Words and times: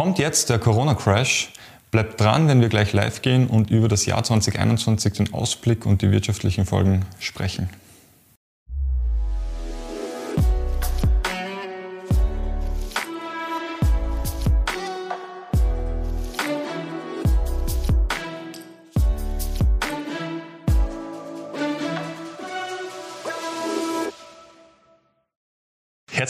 kommt 0.00 0.18
jetzt 0.18 0.48
der 0.48 0.58
Corona-Crash. 0.58 1.52
Bleibt 1.90 2.18
dran, 2.18 2.48
wenn 2.48 2.62
wir 2.62 2.70
gleich 2.70 2.94
live 2.94 3.20
gehen 3.20 3.48
und 3.48 3.70
über 3.70 3.86
das 3.86 4.06
Jahr 4.06 4.24
2021, 4.24 5.12
den 5.12 5.34
Ausblick 5.34 5.84
und 5.84 6.00
die 6.00 6.10
wirtschaftlichen 6.10 6.64
Folgen 6.64 7.04
sprechen. 7.18 7.68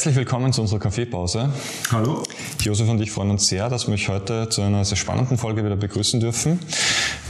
Herzlich 0.01 0.17
willkommen 0.17 0.51
zu 0.51 0.63
unserer 0.63 0.79
Kaffeepause. 0.79 1.53
Hallo. 1.93 2.23
Josef 2.63 2.89
und 2.89 3.03
ich 3.03 3.11
freuen 3.11 3.29
uns 3.29 3.49
sehr, 3.49 3.69
dass 3.69 3.87
wir 3.87 3.93
euch 3.93 4.09
heute 4.09 4.49
zu 4.49 4.63
einer 4.63 4.83
sehr 4.83 4.97
spannenden 4.97 5.37
Folge 5.37 5.63
wieder 5.63 5.77
begrüßen 5.77 6.21
dürfen. 6.21 6.59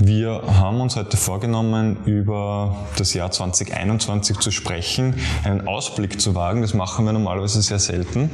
Wir 0.02 0.40
haben 0.46 0.80
uns 0.80 0.96
heute 0.96 1.18
vorgenommen, 1.18 1.98
über 2.06 2.74
das 2.96 3.12
Jahr 3.12 3.30
2021 3.30 4.38
zu 4.38 4.50
sprechen, 4.50 5.14
einen 5.44 5.68
Ausblick 5.68 6.18
zu 6.18 6.34
wagen. 6.34 6.62
Das 6.62 6.72
machen 6.72 7.04
wir 7.04 7.12
normalerweise 7.12 7.60
sehr 7.60 7.78
selten. 7.78 8.30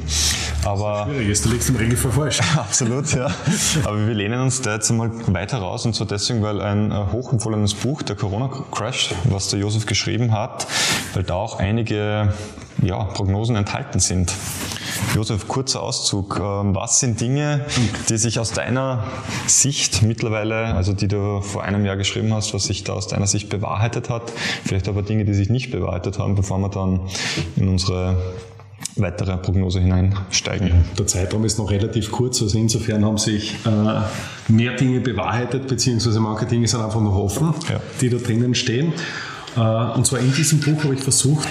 Aber 0.65 1.09
schwierig 1.09 1.29
ist, 1.29 1.45
du 1.45 1.49
liegst 1.49 1.69
im 1.69 1.75
Regelfall 1.75 2.13
falsch. 2.13 2.41
Absolut, 2.57 3.13
ja. 3.13 3.35
Aber 3.83 4.07
wir 4.07 4.15
lehnen 4.15 4.41
uns 4.41 4.63
da 4.63 4.75
jetzt 4.75 4.93
einmal 4.93 5.11
weiter 5.27 5.59
raus 5.59 5.85
und 5.85 5.97
zwar 5.97 6.07
deswegen, 6.07 6.41
weil 6.41 6.61
ein 6.61 6.93
äh, 6.93 7.07
hochempfohlenes 7.11 7.75
Buch, 7.75 8.03
der 8.03 8.15
Corona 8.15 8.49
Crash, 8.71 9.13
was 9.25 9.49
der 9.49 9.59
Josef 9.59 9.87
geschrieben 9.87 10.31
hat, 10.31 10.69
weil 11.15 11.25
da 11.25 11.35
auch 11.35 11.59
einige 11.59 12.33
ja, 12.81 13.03
Prognosen 13.03 13.57
enthalten 13.57 13.99
sind. 13.99 14.33
Josef, 15.15 15.49
kurzer 15.49 15.83
Auszug. 15.83 16.39
Ähm, 16.41 16.75
was 16.75 17.01
sind 17.01 17.21
Dinge, 17.21 17.65
die 18.09 18.17
sich 18.17 18.39
aus 18.39 18.53
deiner 18.53 19.05
Sicht 19.47 20.03
mittlerweile, 20.03 20.75
also 20.75 20.93
die 20.93 21.09
du 21.09 21.41
vor 21.41 21.63
einem 21.63 21.85
Jahr 21.85 21.97
geschrieben 21.97 22.33
hast, 22.35 22.55
was 22.55 22.65
sich 22.65 22.85
da 22.85 22.93
aus 22.95 23.09
deiner 23.09 23.27
Sicht 23.27 23.49
bewahrheitet 23.49 24.11
hat? 24.11 24.33
Vielleicht 24.65 24.89
aber 24.89 25.03
Dinge, 25.03 25.25
die 25.25 25.35
sich 25.35 25.51
nicht 25.51 25.71
bewahrheitet 25.71 26.19
haben, 26.19 26.35
bevor 26.35 26.59
wir 26.59 26.69
dann 26.69 27.01
in 27.57 27.69
unsere 27.69 28.17
weitere 28.97 29.37
Prognose 29.37 29.81
hineinsteigen. 29.81 30.85
Der 30.99 31.07
Zeitraum 31.07 31.45
ist 31.45 31.59
noch 31.59 31.71
relativ 31.71 32.11
kurz, 32.11 32.41
also 32.43 32.59
insofern 32.59 33.05
haben 33.05 33.19
sich 33.19 33.55
äh, 33.67 34.53
mehr 34.53 34.75
Dinge 34.75 35.01
bewahrheitet, 35.01 35.67
beziehungsweise 35.67 36.21
manche 36.21 36.47
Dinge 36.47 36.67
sind 36.67 36.81
einfach 36.81 37.01
noch 37.01 37.15
offen, 37.15 37.55
ja. 37.69 37.81
die 38.01 38.09
da 38.09 38.17
drinnen 38.17 38.55
stehen. 38.55 38.93
Äh, 39.57 39.61
und 39.61 40.07
zwar 40.07 40.21
in 40.21 40.33
diesem 40.33 40.61
Buch 40.61 40.85
habe 40.85 40.95
ich 40.95 41.03
versucht, 41.03 41.49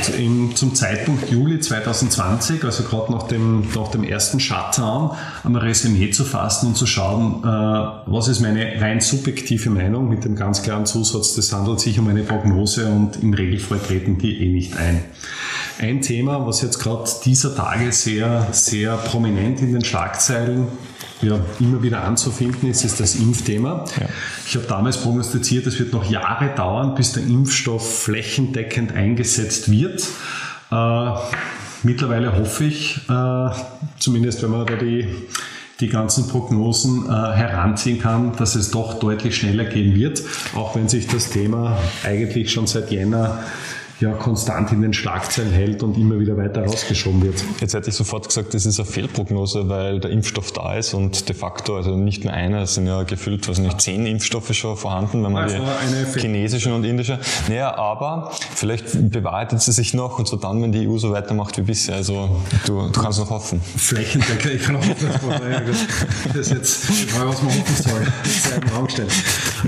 zum 0.56 0.76
Zeitpunkt 0.76 1.30
Juli 1.30 1.60
2020, 1.60 2.64
also 2.64 2.84
gerade 2.84 3.12
nach 3.12 3.24
dem, 3.24 3.68
nach 3.76 3.90
dem 3.90 4.04
ersten 4.04 4.40
Shutdown, 4.40 5.12
ein 5.44 5.56
Resümee 5.56 6.12
zu 6.12 6.24
fassen 6.24 6.68
und 6.68 6.78
zu 6.78 6.86
schauen, 6.86 7.44
äh, 7.44 7.48
was 7.48 8.28
ist 8.28 8.42
meine 8.42 8.80
rein 8.80 9.02
subjektive 9.02 9.70
Meinung 9.70 10.08
mit 10.10 10.26
dem 10.26 10.36
ganz 10.36 10.62
klaren 10.62 10.86
Zusatz, 10.86 11.36
das 11.36 11.52
handelt 11.52 11.80
sich 11.80 12.00
um 12.00 12.08
eine 12.08 12.24
Prognose 12.24 12.88
und 12.88 13.22
im 13.22 13.34
Regelfall 13.34 13.80
treten 13.80 14.18
die 14.18 14.44
eh 14.44 14.50
nicht 14.50 14.78
ein. 14.78 15.02
Ein 15.80 16.02
Thema, 16.02 16.46
was 16.46 16.62
jetzt 16.62 16.80
gerade 16.80 17.10
dieser 17.24 17.56
Tage 17.56 17.92
sehr, 17.92 18.48
sehr 18.52 18.98
prominent 18.98 19.62
in 19.62 19.74
den 19.74 19.84
Schlagzeilen 19.84 20.68
ja, 21.22 21.40
immer 21.60 21.82
wieder 21.82 22.04
anzufinden 22.04 22.70
ist, 22.70 22.84
ist 22.84 23.00
das 23.00 23.16
Impfthema. 23.16 23.86
Ja. 24.00 24.08
Ich 24.48 24.56
habe 24.56 24.66
damals 24.68 24.98
prognostiziert, 24.98 25.66
es 25.68 25.80
wird 25.80 25.94
noch 25.94 26.10
Jahre 26.10 26.54
dauern, 26.56 26.96
bis 26.96 27.14
der 27.14 27.24
Impfstoff 27.24 28.04
flächendeckend 28.04 28.94
eingesetzt 28.94 29.72
wird. 29.72 30.04
Äh, 30.72 31.12
mittlerweile 31.84 32.38
hoffe 32.38 32.66
ich, 32.66 33.02
äh, 33.10 33.50
zumindest 34.00 34.44
wenn 34.44 34.52
man 34.52 34.66
da 34.66 34.76
die, 34.76 35.08
die 35.80 35.88
ganzen 35.88 36.28
Prognosen 36.28 37.06
äh, 37.06 37.12
heranziehen 37.12 38.00
kann, 38.00 38.36
dass 38.36 38.56
es 38.56 38.72
doch 38.72 39.00
deutlich 39.00 39.38
schneller 39.38 39.66
gehen 39.66 39.96
wird, 39.96 40.22
auch 40.54 40.76
wenn 40.76 40.90
sich 40.90 41.08
das 41.08 41.30
Thema 41.30 41.78
eigentlich 42.04 42.52
schon 42.52 42.68
seit 42.68 42.92
Jänner 42.92 43.40
ja 44.00 44.12
konstant 44.12 44.72
in 44.72 44.82
den 44.82 44.94
Schlagzeilen 44.94 45.52
hält 45.52 45.82
und 45.82 45.98
immer 45.98 46.20
wieder 46.20 46.36
weiter 46.36 46.66
rausgeschoben 46.66 47.24
wird. 47.24 47.44
Jetzt 47.62 47.74
hätte 47.74 47.90
ich 47.90 47.96
sofort 47.96 48.28
gesagt, 48.28 48.54
das 48.54 48.66
ist 48.66 48.80
eine 48.80 48.88
Fehlprognose, 48.88 49.70
weil 49.70 50.00
der 50.00 50.12
Impfstoff 50.12 50.52
da 50.52 50.76
ist 50.76 50.94
und 50.94 51.30
de 51.30 51.36
facto, 51.36 51.78
also 51.78 51.96
nicht 51.96 52.24
nur 52.26 52.34
einer, 52.34 52.64
es 52.64 52.76
sind 52.76 52.88
ja 52.88 53.04
gefühlt, 53.04 53.48
weiß 53.48 53.60
nicht, 53.60 53.80
zehn 53.80 54.06
Impfstoffe 54.06 54.54
schon 54.54 54.76
vorhanden, 54.76 55.24
wenn 55.24 55.32
man 55.32 55.44
also 55.44 55.58
die 56.16 56.20
chinesischen 56.20 56.74
und 56.74 56.84
indische. 56.84 57.20
Naja, 57.48 57.76
aber 57.76 58.32
vielleicht 58.54 59.12
bewahrheitet 59.12 59.62
sie 59.62 59.72
sich 59.72 59.94
noch 59.94 60.20
und 60.20 60.28
so 60.28 60.36
dann, 60.36 60.62
wenn 60.62 60.72
die 60.72 60.88
EU 60.88 60.98
so 60.98 61.12
weitermacht 61.12 61.58
wie 61.58 61.62
bisher. 61.62 61.96
Also 61.96 62.42
du, 62.66 62.90
du 62.90 63.02
kannst 63.02 63.20
noch 63.20 63.30
hoffen. 63.30 63.62
Flächendecker, 63.62 64.52
ich 64.52 64.62
kann 64.62 64.76
auch 64.76 64.86
hoffen. 64.88 65.32
Das 66.34 66.38
ist 66.38 66.52
jetzt 66.52 67.18
mal, 67.18 67.28
was 67.28 67.42
man 67.42 67.52
hoffen 67.58 67.84
soll. 67.84 68.62
Im 68.62 68.70
Raum 68.76 68.90
stellen. 68.90 69.10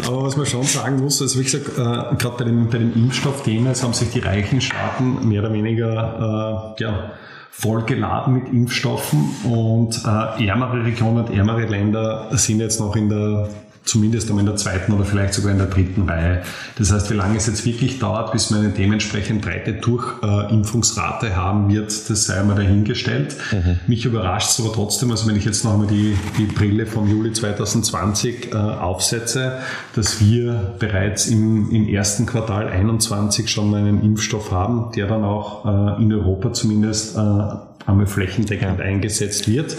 Aber 0.06 0.24
was 0.24 0.38
man 0.38 0.46
schon 0.46 0.64
sagen 0.64 1.00
muss, 1.00 1.22
also 1.22 1.40
wie 1.40 1.44
gesagt, 1.44 1.70
äh, 1.70 2.16
gerade 2.16 2.36
bei 2.38 2.44
dem, 2.44 2.70
bei 2.70 2.78
dem 2.78 2.94
Impfstoffthema, 2.94 3.72
es 3.72 3.84
haben 3.84 3.94
sich 3.94 4.10
die 4.10 4.20
reichen 4.20 4.62
Staaten 4.62 5.28
mehr 5.28 5.42
oder 5.42 5.54
weniger 5.54 6.76
äh, 6.78 6.84
ja, 6.84 7.12
vollgeladen 7.52 8.34
mit 8.34 8.54
Impfstoffen 8.54 9.30
und 9.44 10.04
äh, 10.06 10.48
ärmere 10.48 10.86
Regionen 10.86 11.26
und 11.26 11.36
ärmere 11.36 11.66
Länder 11.66 12.30
sind 12.32 12.60
jetzt 12.60 12.80
noch 12.80 12.96
in 12.96 13.10
der 13.10 13.50
zumindest 13.88 14.30
einmal 14.30 14.42
in 14.42 14.48
der 14.48 14.56
zweiten 14.56 14.92
oder 14.94 15.06
vielleicht 15.06 15.34
sogar 15.34 15.52
in 15.52 15.58
der 15.58 15.68
dritten 15.68 16.04
Reihe. 16.04 16.42
Das 16.78 16.92
heißt, 16.92 17.10
wie 17.10 17.16
lange 17.16 17.38
es 17.38 17.48
jetzt 17.48 17.66
wirklich 17.66 18.00
dauert, 18.00 18.32
bis 18.32 18.50
man 18.50 18.62
eine 18.62 18.70
dementsprechend 18.70 19.42
breite 19.42 19.74
Durchimpfungsrate 19.74 21.36
haben 21.36 21.70
wird, 21.70 21.88
das 22.10 22.26
sei 22.26 22.40
einmal 22.40 22.56
dahingestellt. 22.56 23.36
Mhm. 23.52 23.80
Mich 23.88 24.06
überrascht 24.06 24.52
es 24.52 24.60
aber 24.60 24.74
trotzdem, 24.74 25.12
also 25.12 25.28
wenn 25.28 25.36
ich 25.36 25.46
jetzt 25.46 25.64
noch 25.64 25.74
einmal 25.74 25.88
die, 25.88 26.18
die 26.38 26.46
Brille 26.46 26.86
vom 26.86 27.10
Juli 27.10 27.32
2020 27.34 28.54
äh, 28.54 28.56
aufsetze, 28.56 29.60
dass 29.96 30.20
wir 30.22 30.76
bereits 30.80 31.28
im, 31.28 31.72
im 31.72 31.88
ersten 31.88 32.26
Quartal 32.26 32.68
21 32.68 33.50
schon 33.50 33.74
einen 33.74 34.04
Impfstoff 34.04 34.52
haben, 34.52 34.92
der 34.96 35.08
dann 35.08 35.24
auch 35.24 35.66
äh, 35.66 36.02
in 36.02 36.14
Europa 36.14 36.54
zumindest 36.54 37.16
äh, 37.16 37.20
einmal 37.20 38.06
flächendeckend 38.06 38.82
eingesetzt 38.82 39.50
wird. 39.50 39.76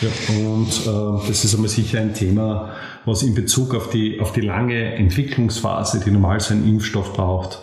Ja. 0.00 0.08
Und 0.34 0.68
äh, 0.68 1.28
das 1.28 1.44
ist 1.44 1.54
einmal 1.54 1.68
sicher 1.68 2.00
ein 2.00 2.14
Thema, 2.14 2.70
was 3.04 3.22
in 3.22 3.34
Bezug 3.34 3.74
auf 3.74 3.90
die, 3.90 4.20
auf 4.20 4.32
die 4.32 4.42
lange 4.42 4.94
Entwicklungsphase, 4.94 6.00
die 6.04 6.10
normal 6.10 6.40
so 6.40 6.54
ein 6.54 6.68
Impfstoff 6.68 7.12
braucht, 7.12 7.62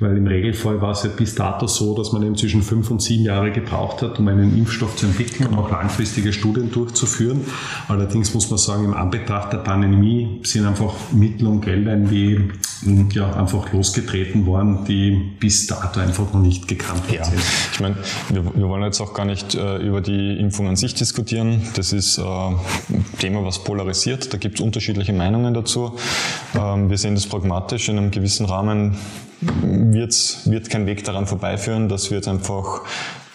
weil 0.00 0.16
im 0.16 0.26
Regelfall 0.26 0.80
war 0.80 0.92
es 0.92 1.02
ja 1.02 1.10
bis 1.10 1.34
dato 1.34 1.66
so, 1.66 1.94
dass 1.94 2.12
man 2.12 2.22
eben 2.22 2.36
zwischen 2.36 2.62
fünf 2.62 2.90
und 2.90 3.02
sieben 3.02 3.24
Jahre 3.24 3.50
gebraucht 3.50 4.02
hat, 4.02 4.18
um 4.18 4.28
einen 4.28 4.56
Impfstoff 4.56 4.96
zu 4.96 5.06
entwickeln 5.06 5.48
und 5.48 5.58
auch 5.58 5.70
langfristige 5.70 6.32
Studien 6.32 6.70
durchzuführen. 6.70 7.44
Allerdings 7.88 8.32
muss 8.34 8.48
man 8.50 8.58
sagen, 8.58 8.84
im 8.84 8.94
Anbetracht 8.94 9.52
der 9.52 9.58
Pandemie 9.58 10.40
sind 10.44 10.66
einfach 10.66 10.94
Mittel 11.12 11.46
und 11.46 11.60
Gelder 11.60 11.92
irgendwie 11.92 12.50
ja, 13.12 13.32
einfach 13.34 13.72
losgetreten 13.72 14.46
worden, 14.46 14.84
die 14.86 15.10
bis 15.38 15.66
dato 15.66 16.00
einfach 16.00 16.32
noch 16.32 16.40
nicht 16.40 16.68
gekannt 16.68 17.02
ja. 17.10 17.24
sind. 17.24 17.40
Ich 17.72 17.80
meine, 17.80 17.96
wir, 18.28 18.44
wir, 18.44 18.68
wollen 18.68 18.82
jetzt 18.82 19.00
auch 19.00 19.14
gar 19.14 19.24
nicht 19.24 19.54
äh, 19.54 19.78
über 19.78 20.00
die 20.00 20.38
Impfung 20.38 20.68
an 20.68 20.76
sich 20.76 20.94
diskutieren. 20.94 21.62
Das 21.74 21.92
ist 21.92 22.18
äh, 22.18 22.22
ein 22.22 23.04
Thema, 23.18 23.44
was 23.44 23.64
polarisiert. 23.64 24.32
Da 24.32 24.38
gibt 24.38 24.58
es 24.58 24.64
unterschiedliche 24.64 25.12
Meinungen 25.12 25.54
dazu. 25.54 25.96
Ähm, 26.54 26.90
wir 26.90 26.98
sehen 26.98 27.14
das 27.14 27.26
pragmatisch 27.26 27.88
in 27.88 27.98
einem 27.98 28.10
gewissen 28.10 28.46
Rahmen 28.46 28.96
wird's, 29.40 30.50
wird 30.50 30.68
kein 30.68 30.86
Weg 30.86 31.04
daran 31.04 31.26
vorbeiführen, 31.26 31.88
dass 31.88 32.10
wir 32.10 32.16
jetzt 32.16 32.28
einfach 32.28 32.82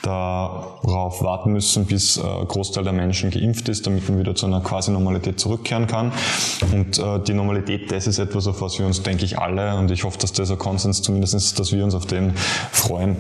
darauf 0.04 1.24
warten 1.24 1.54
müssen, 1.54 1.86
bis 1.86 2.18
äh, 2.18 2.22
Großteil 2.22 2.84
der 2.84 2.94
Menschen 2.94 3.32
geimpft 3.32 3.70
ist, 3.70 3.88
damit 3.88 4.08
man 4.10 4.20
wieder 4.20 4.36
zu 4.36 4.46
einer 4.46 4.60
quasi 4.60 4.92
Normalität 4.92 5.40
zurückkehren 5.40 5.88
kann. 5.88 6.12
Und 6.72 7.00
äh, 7.00 7.20
die 7.20 7.34
Normalität, 7.34 7.92
das 7.92 8.06
ist 8.06 8.20
etwas, 8.20 8.48
auf 8.48 8.62
was 8.62 8.78
wir 8.78 8.86
uns, 8.86 9.02
denke 9.02 9.24
ich, 9.24 9.40
alle, 9.40 9.76
und 9.78 9.90
ich 9.92 10.04
hoffe, 10.04 10.18
dass 10.20 10.34
das 10.34 10.52
ein 10.52 10.60
Konsens 10.60 11.02
zumindest 11.02 11.34
ist, 11.34 11.60
dass 11.60 11.72
wir 11.72 11.84
uns 11.84 11.96
auf 11.96 12.06
den 12.06 12.34
freuen. 12.36 13.16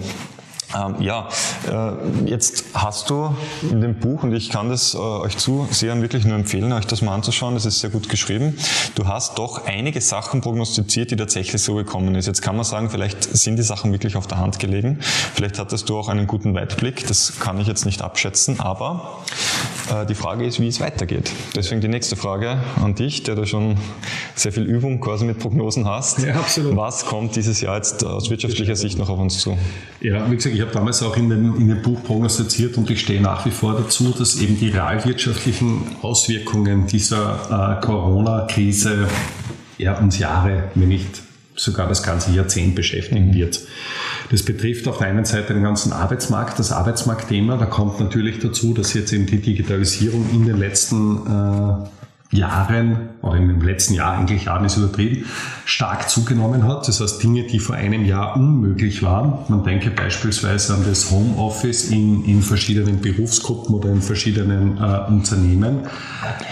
Ähm, 0.76 0.96
ja, 1.02 1.28
äh, 1.70 2.30
jetzt 2.30 2.66
hast 2.74 3.10
du 3.10 3.36
in 3.70 3.82
dem 3.82 3.96
Buch, 3.96 4.24
und 4.24 4.34
ich 4.34 4.50
kann 4.50 4.70
das 4.70 4.94
äh, 4.94 4.98
euch 4.98 5.38
zu 5.38 5.68
sehr 5.72 6.00
wirklich 6.02 6.26
nur 6.26 6.36
empfehlen, 6.36 6.72
euch 6.74 6.88
das 6.88 7.02
mal 7.02 7.14
anzuschauen, 7.14 7.54
das 7.54 7.66
ist 7.66 7.80
sehr 7.80 7.90
gut 7.90 8.10
geschrieben, 8.10 8.58
du 8.96 9.08
hast 9.08 9.38
doch 9.38 9.66
einige 9.66 10.02
Sachen 10.02 10.42
prognostiziert, 10.42 11.12
die 11.12 11.16
tatsächlich 11.16 11.62
so 11.62 11.76
gekommen 11.76 12.16
ist. 12.16 12.26
Jetzt 12.26 12.42
kann 12.42 12.56
man 12.56 12.66
sagen, 12.66 12.90
vielleicht 12.90 13.24
sind 13.24 13.58
die 13.58 13.64
Sachen 13.64 13.92
wirklich 13.92 14.16
auf 14.16 14.28
der 14.28 14.40
Hand 14.40 14.60
gelegen, 14.60 15.00
vielleicht 15.02 15.60
hattest 15.60 15.90
du 15.90 15.98
auch 15.98 16.10
einen 16.10 16.28
guten 16.28 16.56
Weitblick, 16.56 17.06
das 17.08 17.40
kann 17.40 17.60
ich 17.60 17.68
jetzt 17.68 17.86
nicht 17.86 18.02
abschätzen, 18.02 18.60
aber 18.60 19.20
äh, 19.92 20.06
die 20.06 20.16
Frage 20.16 20.46
ist, 20.46 20.60
wie 20.60 20.68
es 20.68 20.80
weitergeht. 20.80 21.32
Deswegen 21.56 21.82
die 21.82 21.88
nächste 21.88 22.16
Frage 22.16 22.58
an 22.82 22.96
dich, 22.96 23.24
der 23.24 23.36
da 23.36 23.46
schon 23.46 23.78
sehr 24.36 24.52
viel 24.52 24.64
Übung 24.64 25.00
quasi 25.00 25.26
mit 25.26 25.40
Prognosen 25.40 25.88
hast. 25.88 26.20
Ja, 26.20 26.36
absolut. 26.36 26.76
Was 26.76 27.06
kommt 27.06 27.36
dieses 27.36 27.62
Jahr 27.62 27.76
jetzt 27.76 28.04
aus 28.04 28.30
wirtschaftlicher 28.30 28.76
Sicht 28.76 28.98
noch 28.98 29.10
auf 29.10 29.20
uns 29.20 29.40
zu? 29.40 29.58
Ja, 30.02 30.30
wie 30.30 30.36
gesagt, 30.36 30.56
ich 30.56 30.63
habe 30.64 30.74
damals 30.74 31.04
auch 31.04 31.16
in 31.16 31.30
dem, 31.30 31.56
in 31.56 31.68
dem 31.68 31.82
Buch 31.82 32.04
prognostiziert 32.04 32.78
und 32.78 32.90
ich 32.90 33.02
stehe 33.02 33.22
nach 33.22 33.46
wie 33.46 33.52
vor 33.52 33.76
dazu, 33.76 34.14
dass 34.18 34.38
eben 34.42 34.58
die 34.60 34.70
realwirtschaftlichen 34.70 35.84
Auswirkungen 36.02 36.88
dieser 36.88 37.78
äh, 37.80 37.86
Corona-Krise 37.86 39.08
ja, 39.78 39.98
uns 40.00 40.18
Jahre, 40.18 40.70
wenn 40.76 40.90
nicht 40.90 41.22
sogar 41.56 41.88
das 41.88 42.04
ganze 42.04 42.32
Jahrzehnt 42.32 42.76
beschäftigen 42.76 43.28
mhm. 43.30 43.34
wird. 43.36 43.60
Das 44.32 44.44
betrifft 44.44 44.88
auf 44.88 44.98
der 44.98 45.08
einen 45.08 45.26
Seite 45.26 45.54
den 45.54 45.64
ganzen 45.64 45.94
Arbeitsmarkt, 45.94 46.58
das 46.58 46.72
Arbeitsmarktthema. 46.72 47.58
Da 47.58 47.66
kommt 47.66 48.00
natürlich 48.00 48.40
dazu, 48.40 48.74
dass 48.74 48.94
jetzt 48.94 49.14
eben 49.14 49.28
die 49.28 49.38
Digitalisierung 49.38 50.28
in 50.34 50.46
den 50.46 50.58
letzten 50.58 51.18
äh, 51.28 52.03
Jahren 52.34 53.10
oder 53.22 53.38
im 53.38 53.62
letzten 53.62 53.94
Jahr 53.94 54.18
eigentlich 54.18 54.46
Jahren 54.46 54.66
ist 54.66 54.76
übertrieben, 54.78 55.26
stark 55.66 56.10
zugenommen 56.10 56.68
hat. 56.68 56.88
Das 56.88 57.00
heißt 57.00 57.22
Dinge, 57.24 57.44
die 57.44 57.60
vor 57.60 57.76
einem 57.76 58.06
Jahr 58.06 58.36
unmöglich 58.36 59.02
waren. 59.04 59.40
Man 59.48 59.64
denke 59.64 59.92
beispielsweise 59.92 60.74
an 60.74 60.84
das 60.86 61.12
Homeoffice 61.12 61.90
in, 61.90 62.26
in 62.26 62.42
verschiedenen 62.42 63.00
Berufsgruppen 63.00 63.76
oder 63.76 63.90
in 63.90 64.02
verschiedenen 64.02 64.78
äh, 64.78 65.08
Unternehmen. 65.08 65.88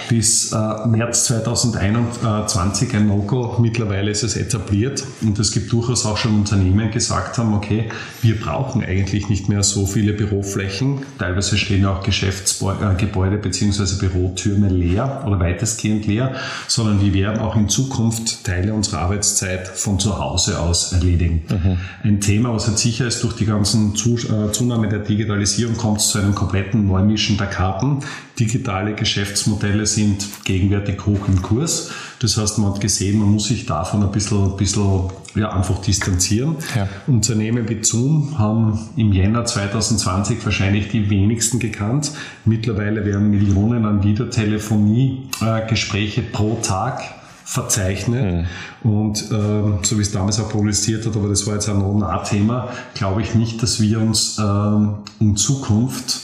Bis 0.07 0.53
äh, 0.53 0.87
März 0.87 1.25
2021 1.25 2.95
ein 2.95 3.07
No-Go. 3.07 3.57
Mittlerweile 3.59 4.11
ist 4.11 4.23
es 4.23 4.37
etabliert 4.37 5.03
und 5.21 5.37
es 5.39 5.51
gibt 5.51 5.71
durchaus 5.73 6.05
auch 6.05 6.17
schon 6.17 6.35
Unternehmen, 6.35 6.87
die 6.87 6.93
gesagt 6.93 7.37
haben, 7.37 7.53
okay, 7.53 7.89
wir 8.21 8.39
brauchen 8.39 8.83
eigentlich 8.83 9.29
nicht 9.29 9.49
mehr 9.49 9.63
so 9.63 9.85
viele 9.85 10.13
Büroflächen. 10.13 10.99
Teilweise 11.17 11.57
stehen 11.57 11.85
auch 11.85 12.03
Geschäftsgebäude 12.03 13.37
bzw. 13.37 13.97
Bürotürme 13.99 14.69
leer 14.69 15.23
oder 15.25 15.39
weitestgehend 15.39 15.70
weitestgehend 15.71 16.05
leer, 16.05 16.35
sondern 16.67 17.01
wir 17.01 17.13
werden 17.13 17.39
auch 17.39 17.55
in 17.55 17.69
Zukunft 17.69 18.43
Teile 18.43 18.73
unserer 18.73 18.99
Arbeitszeit 18.99 19.67
von 19.67 19.99
zu 19.99 20.17
Hause 20.19 20.59
aus 20.59 20.93
erledigen. 20.93 21.43
Mhm. 21.49 21.77
Ein 22.03 22.21
Thema, 22.21 22.53
was 22.53 22.67
halt 22.67 22.79
sicher 22.79 23.07
ist, 23.07 23.23
durch 23.23 23.35
die 23.35 23.45
ganzen 23.45 23.93
äh, 23.93 24.51
Zunahme 24.51 24.89
der 24.89 24.99
Digitalisierung 24.99 25.77
kommt 25.77 25.99
es 25.99 26.09
zu 26.09 26.19
einem 26.19 26.35
kompletten 26.35 26.87
Neumischen 26.87 27.37
der 27.37 27.47
Karten. 27.47 27.99
Digitale 28.39 28.93
Geschäftsmodelle 28.93 29.85
sind 29.85 30.25
gegenwärtig 30.43 31.05
hoch 31.05 31.27
im 31.27 31.41
Kurs. 31.41 31.91
Das 32.21 32.37
heißt, 32.37 32.59
man 32.59 32.73
hat 32.73 32.79
gesehen, 32.79 33.19
man 33.19 33.27
muss 33.29 33.47
sich 33.47 33.65
davon 33.65 34.03
ein 34.03 34.11
bisschen, 34.11 34.51
ein 34.51 34.55
bisschen 34.55 35.09
ja, 35.33 35.51
einfach 35.51 35.81
distanzieren. 35.81 36.57
Ja. 36.75 36.87
Unternehmen 37.07 37.67
wie 37.67 37.83
Zoom 37.83 38.37
haben 38.37 38.77
im 38.95 39.11
Jänner 39.11 39.43
2020 39.43 40.45
wahrscheinlich 40.45 40.89
die 40.89 41.09
wenigsten 41.09 41.57
gekannt. 41.57 42.11
Mittlerweile 42.45 43.05
werden 43.05 43.31
Millionen 43.31 43.85
an 43.85 44.03
Videotelefonie-Gespräche 44.03 46.21
pro 46.21 46.59
Tag 46.61 47.01
verzeichnet. 47.43 48.45
Mhm. 48.83 48.89
Und 48.89 49.31
ähm, 49.31 49.79
so 49.81 49.97
wie 49.97 50.03
es 50.03 50.11
damals 50.11 50.39
auch 50.39 50.49
prognostiziert 50.49 51.07
hat, 51.07 51.15
aber 51.15 51.27
das 51.27 51.47
war 51.47 51.55
jetzt 51.55 51.69
ein 51.69 51.79
No-Nah-Thema, 51.79 52.69
glaube 52.93 53.23
ich 53.23 53.33
nicht, 53.33 53.63
dass 53.63 53.81
wir 53.81 53.99
uns 53.99 54.37
ähm, 54.37 54.97
in 55.19 55.37
Zukunft 55.37 56.19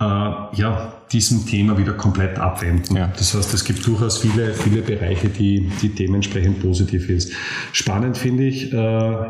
äh, 0.00 0.04
ja, 0.04 0.94
diesem 1.12 1.46
Thema 1.46 1.78
wieder 1.78 1.94
komplett 1.94 2.38
abwenden. 2.38 2.96
Ja. 2.96 3.12
Das 3.16 3.34
heißt, 3.34 3.54
es 3.54 3.64
gibt 3.64 3.86
durchaus 3.86 4.18
viele, 4.18 4.52
viele 4.52 4.82
Bereiche, 4.82 5.28
die, 5.28 5.70
die 5.80 5.88
dementsprechend 5.88 6.60
positiv 6.60 7.08
ist. 7.08 7.32
Spannend 7.72 8.18
finde 8.18 8.44
ich 8.44 8.72
äh, 8.72 8.76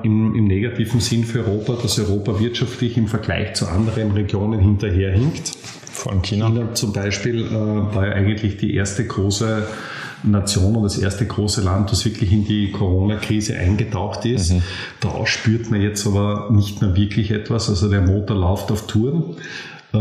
im, 0.03 0.35
im 0.35 0.45
negativen 0.47 1.01
Sinn 1.01 1.25
für 1.25 1.47
Europa, 1.47 1.75
dass 1.81 1.99
Europa 1.99 2.41
wirtschaftlich 2.41 2.97
im 2.97 3.07
Vergleich 3.07 3.55
zu 3.55 3.69
anderen 3.69 4.13
Regionen 4.13 4.61
hinterherhinkt. 4.61 5.53
Vor 5.93 6.13
allem 6.13 6.23
China. 6.23 6.49
China 6.49 6.75
zum 6.75 6.93
Beispiel 6.93 7.47
äh, 7.47 7.51
war 7.51 8.07
ja 8.07 8.13
eigentlich 8.13 8.57
die 8.57 8.75
erste 8.75 9.07
große 9.07 9.67
Nation 10.25 10.77
und 10.77 10.83
das 10.83 10.99
erste 10.99 11.27
große 11.27 11.63
Land, 11.63 11.93
das 11.93 12.05
wirklich 12.05 12.33
in 12.33 12.45
die 12.45 12.73
Corona-Krise 12.73 13.57
eingetaucht 13.57 14.25
ist. 14.25 14.53
Mhm. 14.53 14.63
Da 15.01 15.27
spürt 15.27 15.71
man 15.71 15.81
jetzt 15.81 16.07
aber 16.07 16.51
nicht 16.51 16.81
mehr 16.83 16.97
wirklich 16.97 17.31
etwas. 17.31 17.69
Also 17.69 17.89
der 17.89 18.01
Motor 18.01 18.37
läuft 18.37 18.73
auf 18.73 18.87
Touren. 18.87 19.37
Äh, 19.93 19.99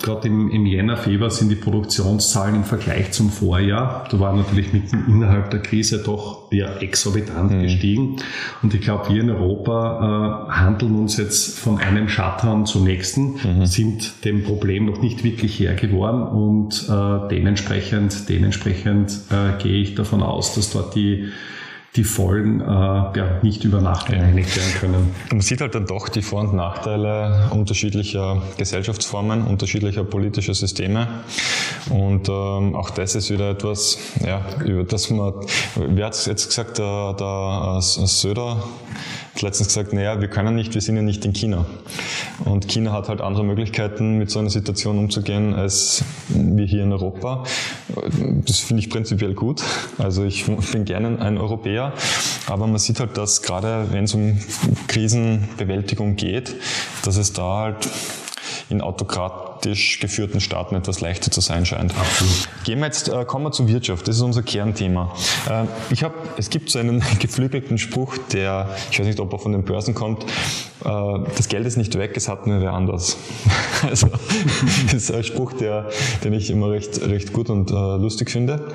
Gerade 0.00 0.28
im, 0.28 0.48
im 0.50 0.64
Jänner, 0.64 0.96
Februar 0.96 1.30
sind 1.30 1.48
die 1.48 1.56
Produktionszahlen 1.56 2.54
im 2.54 2.64
Vergleich 2.64 3.10
zum 3.10 3.30
Vorjahr, 3.30 4.04
da 4.08 4.20
war 4.20 4.32
natürlich 4.32 4.72
mitten 4.72 5.06
innerhalb 5.08 5.50
der 5.50 5.60
Krise 5.60 6.02
doch 6.04 6.52
ja, 6.52 6.76
exorbitant 6.76 7.50
mhm. 7.50 7.62
gestiegen. 7.62 8.16
Und 8.62 8.74
ich 8.74 8.80
glaube, 8.80 9.12
wir 9.12 9.22
in 9.22 9.30
Europa 9.30 10.46
äh, 10.48 10.52
handeln 10.52 10.94
uns 10.94 11.16
jetzt 11.16 11.58
von 11.58 11.78
einem 11.78 12.08
Shutdown 12.08 12.64
zum 12.64 12.84
nächsten, 12.84 13.34
mhm. 13.42 13.66
sind 13.66 14.24
dem 14.24 14.44
Problem 14.44 14.86
noch 14.86 15.02
nicht 15.02 15.24
wirklich 15.24 15.58
Herr 15.58 15.74
geworden 15.74 16.22
und 16.22 16.88
äh, 16.88 17.28
dementsprechend, 17.28 18.28
dementsprechend 18.28 19.10
äh, 19.30 19.60
gehe 19.60 19.82
ich 19.82 19.96
davon 19.96 20.22
aus, 20.22 20.54
dass 20.54 20.70
dort 20.70 20.94
die 20.94 21.28
die 21.98 22.04
Folgen 22.04 22.60
äh, 22.60 22.64
ja, 22.64 23.38
nicht 23.42 23.64
über 23.64 23.80
Nacht 23.80 24.06
gereinigt 24.06 24.56
werden 24.56 24.72
können. 24.78 25.14
Man 25.30 25.40
sieht 25.40 25.60
halt 25.60 25.74
dann 25.74 25.84
doch 25.84 26.08
die 26.08 26.22
Vor- 26.22 26.42
und 26.42 26.54
Nachteile 26.54 27.50
unterschiedlicher 27.50 28.40
Gesellschaftsformen, 28.56 29.42
unterschiedlicher 29.42 30.04
politischer 30.04 30.54
Systeme. 30.54 31.08
Und 31.90 32.28
ähm, 32.28 32.76
auch 32.76 32.90
das 32.90 33.16
ist 33.16 33.30
wieder 33.30 33.50
etwas, 33.50 33.98
ja, 34.24 34.42
über 34.64 34.84
das 34.84 35.10
man, 35.10 35.34
wer 35.74 36.06
hat 36.06 36.14
es 36.14 36.26
jetzt 36.26 36.48
gesagt, 36.48 36.78
der, 36.78 37.14
der 37.14 37.78
äh, 37.78 38.06
Söder 38.06 38.62
letztens 39.42 39.68
gesagt, 39.68 39.92
naja, 39.92 40.20
wir 40.20 40.28
können 40.28 40.54
nicht, 40.54 40.74
wir 40.74 40.80
sind 40.80 40.96
ja 40.96 41.02
nicht 41.02 41.24
in 41.24 41.32
China. 41.32 41.66
Und 42.44 42.68
China 42.68 42.92
hat 42.92 43.08
halt 43.08 43.20
andere 43.20 43.44
Möglichkeiten, 43.44 44.18
mit 44.18 44.30
so 44.30 44.38
einer 44.38 44.50
Situation 44.50 44.98
umzugehen, 44.98 45.54
als 45.54 46.04
wir 46.28 46.66
hier 46.66 46.82
in 46.84 46.92
Europa. 46.92 47.44
Das 48.44 48.60
finde 48.60 48.82
ich 48.82 48.90
prinzipiell 48.90 49.34
gut. 49.34 49.62
Also 49.98 50.24
ich 50.24 50.46
bin 50.46 50.84
gerne 50.84 51.20
ein 51.20 51.38
Europäer. 51.38 51.92
Aber 52.46 52.66
man 52.66 52.78
sieht 52.78 53.00
halt, 53.00 53.16
dass 53.16 53.42
gerade 53.42 53.88
wenn 53.90 54.04
es 54.04 54.14
um 54.14 54.38
Krisenbewältigung 54.86 56.16
geht, 56.16 56.54
dass 57.04 57.16
es 57.16 57.32
da 57.32 57.58
halt 57.58 57.88
in 58.70 58.80
autokratisch 59.58 60.00
geführten 60.00 60.40
Staaten 60.40 60.74
etwas 60.76 61.00
leichter 61.00 61.30
zu 61.30 61.40
sein 61.40 61.66
scheint. 61.66 61.96
Absolut. 61.98 62.48
Gehen 62.64 62.78
wir 62.78 62.86
jetzt, 62.86 63.08
äh, 63.08 63.24
kommen 63.24 63.44
wir 63.44 63.52
zur 63.52 63.68
Wirtschaft. 63.68 64.06
Das 64.08 64.16
ist 64.16 64.22
unser 64.22 64.42
Kernthema. 64.42 65.12
Äh, 65.48 65.64
ich 65.90 66.04
habe, 66.04 66.14
es 66.36 66.50
gibt 66.50 66.70
so 66.70 66.78
einen 66.78 67.02
geflügelten 67.18 67.78
Spruch, 67.78 68.16
der, 68.32 68.68
ich 68.90 68.98
weiß 68.98 69.06
nicht, 69.06 69.20
ob 69.20 69.32
er 69.32 69.38
von 69.38 69.52
den 69.52 69.64
Börsen 69.64 69.94
kommt, 69.94 70.24
äh, 70.24 70.28
das 70.84 71.48
Geld 71.48 71.66
ist 71.66 71.76
nicht 71.76 71.96
weg, 71.98 72.12
es 72.16 72.28
hat 72.28 72.46
nur 72.46 72.60
wer 72.60 72.72
anders. 72.72 73.16
also, 73.82 74.08
das 74.86 74.94
ist 74.94 75.12
ein 75.12 75.24
Spruch, 75.24 75.52
der, 75.54 75.88
den 76.24 76.32
ich 76.32 76.50
immer 76.50 76.70
recht, 76.70 77.00
recht 77.02 77.32
gut 77.32 77.50
und 77.50 77.70
äh, 77.70 77.74
lustig 77.74 78.30
finde. 78.30 78.72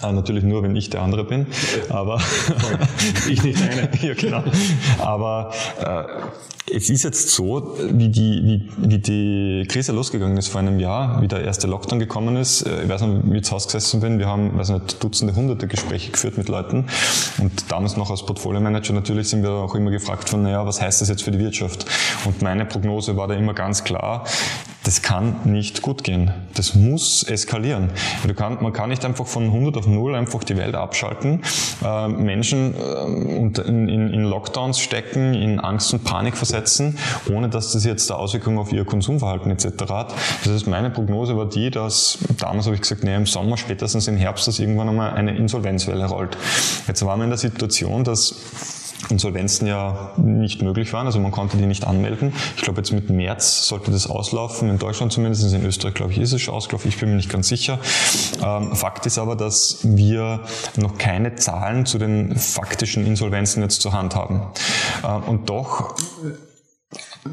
Äh, 0.00 0.12
natürlich 0.12 0.44
nur, 0.44 0.62
wenn 0.62 0.76
ich 0.76 0.90
der 0.90 1.02
andere 1.02 1.24
bin, 1.24 1.46
aber 1.88 2.20
ich 3.28 3.42
nicht 3.42 3.60
einer. 3.62 3.88
ja, 4.02 4.14
genau. 4.14 4.42
Aber 4.98 5.52
äh, 5.80 6.74
es 6.74 6.88
ist 6.88 7.02
jetzt 7.02 7.30
so, 7.30 7.76
wie 7.92 8.08
die, 8.08 8.40
wie, 8.44 8.88
wie 8.88 8.98
die 8.98 9.66
Krise 9.68 9.92
losgegangen 9.92 10.21
ist 10.36 10.48
vor 10.48 10.60
einem 10.60 10.78
Jahr, 10.78 11.20
wie 11.20 11.28
der 11.28 11.42
erste 11.44 11.66
Lockdown 11.66 11.98
gekommen 11.98 12.36
ist. 12.36 12.62
Äh, 12.62 12.84
ich 12.84 12.88
weiß 12.88 13.02
noch, 13.02 13.20
wie 13.24 13.38
ich 13.38 13.44
zu 13.44 13.52
Hause 13.52 13.66
gesessen 13.66 14.00
bin. 14.00 14.18
Wir 14.18 14.26
haben, 14.26 14.56
weiß 14.56 14.70
nicht, 14.70 15.02
Dutzende, 15.02 15.34
Hunderte 15.34 15.66
Gespräche 15.66 16.10
geführt 16.12 16.38
mit 16.38 16.48
Leuten. 16.48 16.86
Und 17.38 17.70
damals 17.70 17.96
noch 17.96 18.10
als 18.10 18.24
Portfolio-Manager 18.24 18.92
natürlich 18.92 19.28
sind 19.28 19.42
wir 19.42 19.50
auch 19.50 19.74
immer 19.74 19.90
gefragt 19.90 20.28
von, 20.28 20.42
naja, 20.42 20.64
was 20.66 20.80
heißt 20.80 21.00
das 21.00 21.08
jetzt 21.08 21.22
für 21.22 21.30
die 21.30 21.38
Wirtschaft? 21.38 21.86
Und 22.24 22.42
meine 22.42 22.64
Prognose 22.64 23.16
war 23.16 23.28
da 23.28 23.34
immer 23.34 23.54
ganz 23.54 23.84
klar, 23.84 24.24
das 24.84 25.02
kann 25.02 25.36
nicht 25.44 25.82
gut 25.82 26.02
gehen. 26.02 26.32
Das 26.54 26.74
muss 26.74 27.22
eskalieren. 27.22 27.90
Kann, 28.36 28.62
man 28.62 28.72
kann 28.72 28.88
nicht 28.88 29.04
einfach 29.04 29.26
von 29.26 29.44
100 29.44 29.76
auf 29.76 29.86
0 29.86 30.14
einfach 30.14 30.42
die 30.44 30.56
Welt 30.56 30.74
abschalten, 30.74 31.42
äh, 31.84 32.08
Menschen 32.08 32.74
äh, 32.74 33.60
in, 33.68 34.12
in, 34.12 34.22
Lockdowns 34.24 34.80
stecken, 34.80 35.34
in 35.34 35.60
Angst 35.60 35.92
und 35.92 36.04
Panik 36.04 36.36
versetzen, 36.36 36.98
ohne 37.30 37.48
dass 37.48 37.72
das 37.72 37.84
jetzt 37.84 38.10
Auswirkungen 38.10 38.58
auf 38.58 38.72
ihr 38.72 38.84
Konsumverhalten 38.84 39.50
etc. 39.50 39.66
hat. 39.90 40.14
Das 40.44 40.52
heißt, 40.52 40.66
meine 40.66 40.90
Prognose 40.90 41.36
war 41.36 41.48
die, 41.48 41.70
dass 41.70 42.18
damals 42.38 42.66
habe 42.66 42.74
ich 42.74 42.82
gesagt, 42.82 43.04
nee, 43.04 43.14
im 43.14 43.26
Sommer, 43.26 43.56
spätestens 43.56 44.08
im 44.08 44.16
Herbst, 44.16 44.48
dass 44.48 44.58
irgendwann 44.58 44.88
einmal 44.88 45.12
eine 45.12 45.36
Insolvenzwelle 45.36 46.06
rollt. 46.06 46.36
Jetzt 46.88 47.04
waren 47.04 47.20
wir 47.20 47.24
in 47.24 47.30
der 47.30 47.38
Situation, 47.38 48.04
dass 48.04 48.81
Insolvenzen 49.10 49.66
ja 49.66 50.12
nicht 50.16 50.62
möglich 50.62 50.92
waren, 50.92 51.06
also 51.06 51.18
man 51.20 51.30
konnte 51.30 51.56
die 51.56 51.66
nicht 51.66 51.86
anmelden. 51.86 52.32
Ich 52.56 52.62
glaube, 52.62 52.80
jetzt 52.80 52.92
mit 52.92 53.10
März 53.10 53.66
sollte 53.66 53.90
das 53.90 54.08
auslaufen, 54.08 54.70
in 54.70 54.78
Deutschland 54.78 55.12
zumindest, 55.12 55.52
in 55.52 55.64
Österreich 55.64 55.94
glaube 55.94 56.12
ich 56.12 56.18
ist 56.18 56.32
es 56.32 56.40
schon 56.40 56.54
ausgelaufen, 56.54 56.88
ich 56.88 56.98
bin 56.98 57.10
mir 57.10 57.16
nicht 57.16 57.30
ganz 57.30 57.48
sicher. 57.48 57.78
Ähm, 58.42 58.74
Fakt 58.74 59.06
ist 59.06 59.18
aber, 59.18 59.36
dass 59.36 59.80
wir 59.82 60.40
noch 60.76 60.98
keine 60.98 61.34
Zahlen 61.36 61.86
zu 61.86 61.98
den 61.98 62.36
faktischen 62.36 63.06
Insolvenzen 63.06 63.62
jetzt 63.62 63.82
zur 63.82 63.92
Hand 63.92 64.14
haben. 64.14 64.42
Ähm, 65.04 65.22
und 65.24 65.50
doch 65.50 65.96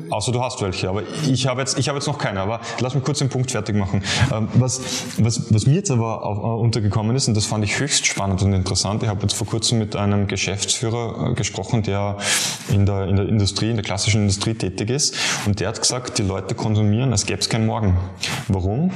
Außer 0.10 0.32
du 0.32 0.42
hast 0.42 0.62
welche, 0.62 0.90
aber 0.90 1.04
ich 1.28 1.48
habe 1.48 1.62
jetzt, 1.62 1.78
ich 1.78 1.88
jetzt 1.88 2.08
noch 2.08 2.18
keine. 2.18 2.42
Aber 2.42 2.62
lass 2.80 2.94
mich 2.94 3.04
kurz 3.04 3.20
den 3.20 3.30
Punkt 3.30 3.52
fertig 3.52 3.76
machen. 3.76 4.04
Ähm, 4.32 4.48
was, 4.54 4.82
was, 5.18 5.54
was 5.54 5.66
mir 5.66 5.76
jetzt 5.76 5.92
aber 5.92 6.26
uh, 6.26 6.62
untergekommen 6.62 7.16
ist, 7.16 7.28
und 7.28 7.36
das 7.36 7.46
fand 7.46 7.64
ich 7.64 7.80
höchst 7.80 8.06
spannend 8.06 8.42
und 8.42 8.54
interessant, 8.54 9.04
ich 9.04 9.10
habe 9.10 9.22
jetzt 9.24 9.34
vor 9.34 9.48
kurzem 9.48 9.80
mit 9.80 9.96
einem 9.96 10.28
Geschäftsführer 10.28 11.32
uh, 11.32 11.34
gesprochen, 11.34 11.84
der 11.84 12.18
in 12.70 12.86
der, 12.86 13.08
in 13.08 13.16
der 13.16 13.28
Industrie, 13.28 13.70
in 13.70 13.76
der 13.76 13.86
klassischen 13.86 14.22
Industrie 14.22 14.54
tätig 14.54 14.90
ist, 14.90 15.16
und 15.46 15.60
der 15.60 15.70
hat 15.70 15.82
gesagt, 15.82 16.18
die 16.20 16.24
Leute 16.24 16.56
konsumieren, 16.56 17.12
als 17.12 17.26
gäbe 17.26 17.40
es 17.40 17.50
keinen 17.50 17.66
Morgen. 17.66 17.98
Warum? 18.48 18.92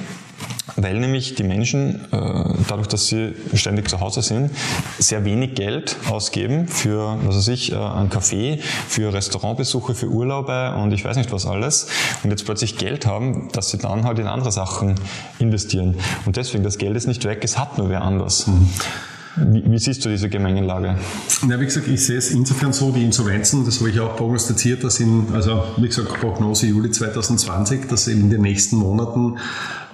Weil 0.76 1.00
nämlich 1.00 1.36
die 1.36 1.44
Menschen, 1.44 2.06
äh, 2.12 2.54
dadurch, 2.68 2.88
dass 2.88 3.08
sie 3.08 3.34
ständig 3.54 3.90
zu 3.90 4.00
Hause 4.00 4.22
sind, 4.22 4.52
sehr 4.98 5.26
wenig 5.26 5.56
Geld 5.56 5.98
ausgeben 6.10 6.68
für, 6.68 7.18
was 7.26 7.36
weiß 7.36 7.48
ich, 7.50 7.72
äh, 7.72 7.76
einen 7.76 8.10
Kaffee, 8.10 8.60
für 8.88 9.14
Restaurantbesuche, 9.14 9.94
für 9.94 10.08
Urlaube 10.08 10.76
und 10.76 10.92
ich 10.92 11.04
weiß 11.04 11.18
nicht 11.18 11.32
was 11.32 11.46
alles 11.46 11.88
und 12.24 12.32
jetzt 12.32 12.46
plötzlich 12.46 12.78
Geld 12.78 13.06
haben, 13.06 13.50
dass 13.52 13.70
sie 13.70 13.78
dann 13.78 14.06
halt 14.06 14.20
in 14.20 14.28
andere 14.28 14.52
Sachen 14.52 14.96
investieren. 15.40 15.96
Und 16.26 16.38
deswegen, 16.38 16.64
das 16.64 16.78
Geld 16.78 16.96
ist 16.96 17.08
nicht 17.08 17.26
weg, 17.26 17.42
es 17.44 17.58
hat 17.58 17.78
nur 17.78 17.90
wer 17.90 18.02
anders. 18.02 18.48
Mhm. 18.48 18.70
Wie, 19.36 19.64
wie, 19.66 19.80
siehst 19.80 20.06
du 20.06 20.10
diese 20.10 20.30
Gemengelage? 20.30 20.96
Ja, 21.50 21.60
wie 21.60 21.66
gesagt, 21.66 21.88
ich 21.88 22.06
sehe 22.06 22.18
es 22.18 22.30
insofern 22.30 22.72
so, 22.72 22.92
die 22.92 23.04
Insolvenzen, 23.04 23.66
das 23.66 23.80
habe 23.80 23.90
ich 23.90 24.00
auch 24.00 24.16
prognostiziert, 24.16 24.84
dass 24.84 25.00
in, 25.00 25.26
also 25.34 25.64
wie 25.78 25.88
gesagt, 25.88 26.14
Prognose 26.20 26.68
Juli 26.68 26.92
2020, 26.92 27.88
dass 27.88 28.08
in 28.08 28.30
den 28.30 28.42
nächsten 28.42 28.76
Monaten 28.76 29.40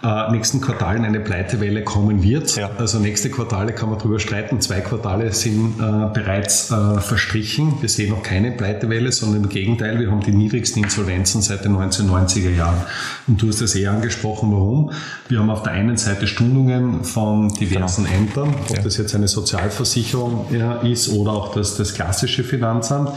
äh, 0.03 0.32
nächsten 0.32 0.62
Quartalen 0.62 1.03
eine 1.03 1.20
Pleitewelle 1.20 1.84
kommen 1.84 2.24
wird. 2.24 2.56
Ja. 2.56 2.70
Also 2.77 3.00
nächste 3.00 3.29
Quartale 3.29 3.74
kann 3.74 3.89
man 3.89 4.00
darüber 4.00 4.20
streiten. 4.20 4.62
Zwei 4.62 4.79
Quartale 4.79 5.32
sind 5.34 5.79
äh, 5.79 6.13
bereits 6.13 6.72
äh, 6.72 7.00
verstrichen. 7.00 7.74
Wir 7.82 7.89
sehen 7.89 8.12
noch 8.12 8.24
keine 8.24 8.51
Pleitewelle, 8.51 9.12
sondern 9.12 9.44
im 9.44 9.50
Gegenteil, 9.50 10.00
wir 10.00 10.10
haben 10.10 10.22
die 10.22 10.32
niedrigsten 10.32 10.84
Insolvenzen 10.84 11.41
seit 11.41 11.65
den 11.65 11.75
1990er 11.75 12.51
Jahren. 12.51 12.82
Und 13.27 13.41
du 13.41 13.50
hast 13.50 13.62
das 13.62 13.75
eh 13.75 13.88
angesprochen, 13.88 14.51
warum. 14.51 14.91
Wir 15.27 15.39
haben 15.39 15.50
auf 15.50 15.63
der 15.63 15.74
einen 15.74 15.98
Seite 15.98 16.27
Stundungen 16.27 17.03
von 17.03 17.50
diversen 17.50 18.06
genau. 18.06 18.18
Ämtern, 18.18 18.56
ob 18.70 18.77
ja. 18.77 18.82
das 18.82 18.98
jetzt 18.98 19.15
eine 19.15 19.27
Sozialversicherung 19.27 20.46
ja, 20.51 20.75
ist 20.77 21.10
oder 21.10 21.32
auch 21.32 21.53
das, 21.53 21.75
das 21.75 21.94
klassische 21.94 22.44
Finanzamt. 22.44 23.12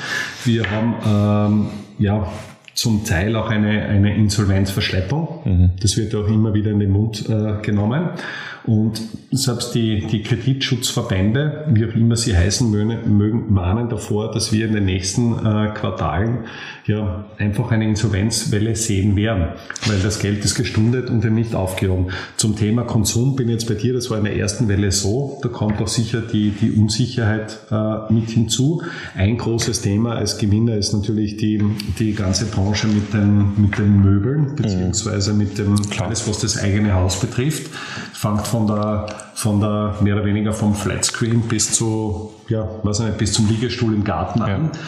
Wir 0.45 0.71
haben 0.71 0.95
ähm, 1.07 1.67
ja, 1.99 2.27
zum 2.75 3.05
Teil 3.05 3.37
auch 3.37 3.51
eine, 3.51 3.83
eine 3.83 4.15
Insolvenzverschleppung. 4.17 5.41
Mhm. 5.45 5.71
Das 5.81 5.97
wird 5.97 6.15
auch 6.15 6.29
immer 6.29 6.55
wieder 6.55 6.71
in 6.71 6.81
den 6.81 6.91
Mund 6.91 7.29
äh, 7.29 7.61
genommen. 7.63 8.11
Und 8.65 9.03
selbst 9.33 9.75
die, 9.75 10.07
die 10.07 10.23
Kreditschutzverbände, 10.23 11.67
wie 11.71 11.85
auch 11.85 11.95
immer 11.95 12.17
sie 12.17 12.37
heißen 12.37 12.71
mögen, 12.71 13.17
mögen 13.17 13.55
warnen 13.55 13.89
davor, 13.89 14.31
dass 14.31 14.53
wir 14.53 14.67
in 14.67 14.73
den 14.73 14.85
nächsten 14.85 15.33
äh, 15.33 15.71
Quartalen 15.75 16.45
ja 16.87 17.25
einfach 17.39 17.71
eine 17.71 17.89
Insolvenzwelle 17.89 18.75
sehen 18.77 19.17
werden, 19.17 19.49
weil 19.87 19.99
das 20.01 20.19
Geld 20.19 20.45
ist 20.45 20.55
gestundet 20.55 21.11
und 21.11 21.25
eben 21.25 21.35
nicht 21.35 21.55
aufgehoben. 21.55 22.09
Zum 22.37 22.57
Thema 22.57 22.83
Konsum 22.83 23.37
bin 23.37 23.49
ich 23.49 23.55
jetzt 23.55 23.69
bei 23.69 23.75
dir, 23.75 23.95
das 23.95 24.11
war 24.11 24.19
in 24.19 24.25
der 24.25 24.37
ersten 24.37 24.69
Welle 24.69 24.91
so, 24.93 25.39
da 25.43 25.49
kommt 25.49 25.81
auch 25.81 25.89
sicher 25.89 26.21
die, 26.21 26.51
die 26.51 26.73
Unsicherheit 26.73 27.59
äh, 27.71 28.13
mit 28.13 28.31
hinzu. 28.31 28.83
Ein 29.15 29.39
großes 29.39 29.83
Thema 29.83 30.15
als 30.15 30.39
Gewinner 30.39 30.77
ist 30.77 30.93
natürlich 30.93 31.37
die, 31.37 31.63
die 31.99 32.15
ganze 32.15 32.47
Branche 32.47 32.87
mit 32.87 33.13
den, 33.13 33.61
mit 33.61 33.79
den 33.79 34.03
Möbeln, 34.03 34.55
beziehungsweise 34.57 35.35
mit 35.35 35.59
dem, 35.59 35.77
alles 35.99 36.29
was 36.29 36.39
das 36.41 36.59
eigene 36.59 36.95
Haus 36.95 37.19
betrifft. 37.19 37.71
Fängt 38.23 38.47
von 38.47 38.69
der, 38.69 39.07
von 39.35 39.59
der 39.61 39.97
mehr 40.01 40.15
oder 40.15 40.25
weniger 40.25 40.53
vom 40.53 40.77
Flatscreen 40.77 41.41
bis 41.41 41.73
zu, 41.73 42.33
ja, 42.49 42.69
weiß 42.85 43.01
nicht, 43.01 43.19
bis 43.19 43.33
zum 43.33 43.49
Liegestuhl 43.49 43.93
im 43.93 44.05
Garten 44.05 44.43
an. 44.43 44.71
Ja 44.73 44.81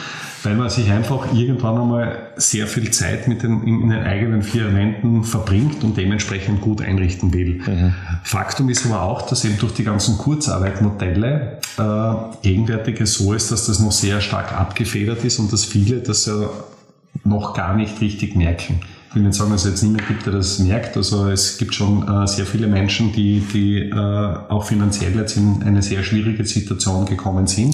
weil 0.45 0.57
man 0.57 0.69
sich 0.69 0.91
einfach 0.91 1.33
irgendwann 1.33 1.79
einmal 1.79 2.19
sehr 2.37 2.67
viel 2.67 2.91
Zeit 2.91 3.29
mit 3.29 3.43
den, 3.43 3.63
in, 3.63 3.83
in 3.83 3.89
den 3.89 4.03
eigenen 4.03 4.43
vier 4.43 4.75
Wänden 4.75 5.25
verbringt 5.25 5.83
und 5.83 5.97
dementsprechend 5.97 6.61
gut 6.61 6.83
einrichten 6.83 7.33
will. 7.33 7.63
Mhm. 7.67 7.95
Faktum 8.23 8.69
ist 8.69 8.85
aber 8.85 9.03
auch, 9.03 9.23
dass 9.23 9.45
eben 9.45 9.59
durch 9.59 9.73
die 9.73 9.85
ganzen 9.85 10.19
Kurzarbeitmodelle 10.19 11.61
äh, 11.79 12.15
gegenwärtig 12.43 13.01
es 13.01 13.15
so 13.15 13.33
ist, 13.33 13.51
dass 13.51 13.67
das 13.67 13.81
noch 13.81 13.93
sehr 13.93 14.21
stark 14.21 14.53
abgefedert 14.53 15.25
ist 15.25 15.39
und 15.39 15.51
dass 15.51 15.65
viele 15.65 16.01
das 16.01 16.27
ja 16.27 16.51
noch 17.25 17.55
gar 17.55 17.75
nicht 17.75 18.01
richtig 18.03 18.37
merken. 18.37 18.81
Ich 19.15 19.17
will 19.17 19.27
nicht 19.27 19.37
sagen, 19.37 19.53
dass 19.53 19.65
es 19.65 19.71
jetzt 19.71 19.83
niemand 19.85 20.09
gibt, 20.09 20.27
der 20.27 20.33
das 20.33 20.59
merkt. 20.59 20.97
Also 20.97 21.29
es 21.29 21.57
gibt 21.57 21.73
schon 21.73 22.03
äh, 22.03 22.27
sehr 22.27 22.47
viele 22.47 22.67
Menschen, 22.67 23.13
die, 23.13 23.39
die 23.39 23.79
äh, 23.79 23.95
auch 23.95 24.65
finanziell 24.65 25.15
jetzt 25.15 25.37
in 25.37 25.63
eine 25.63 25.83
sehr 25.83 26.03
schwierige 26.03 26.45
Situation 26.45 27.07
gekommen 27.07 27.47
sind 27.47 27.74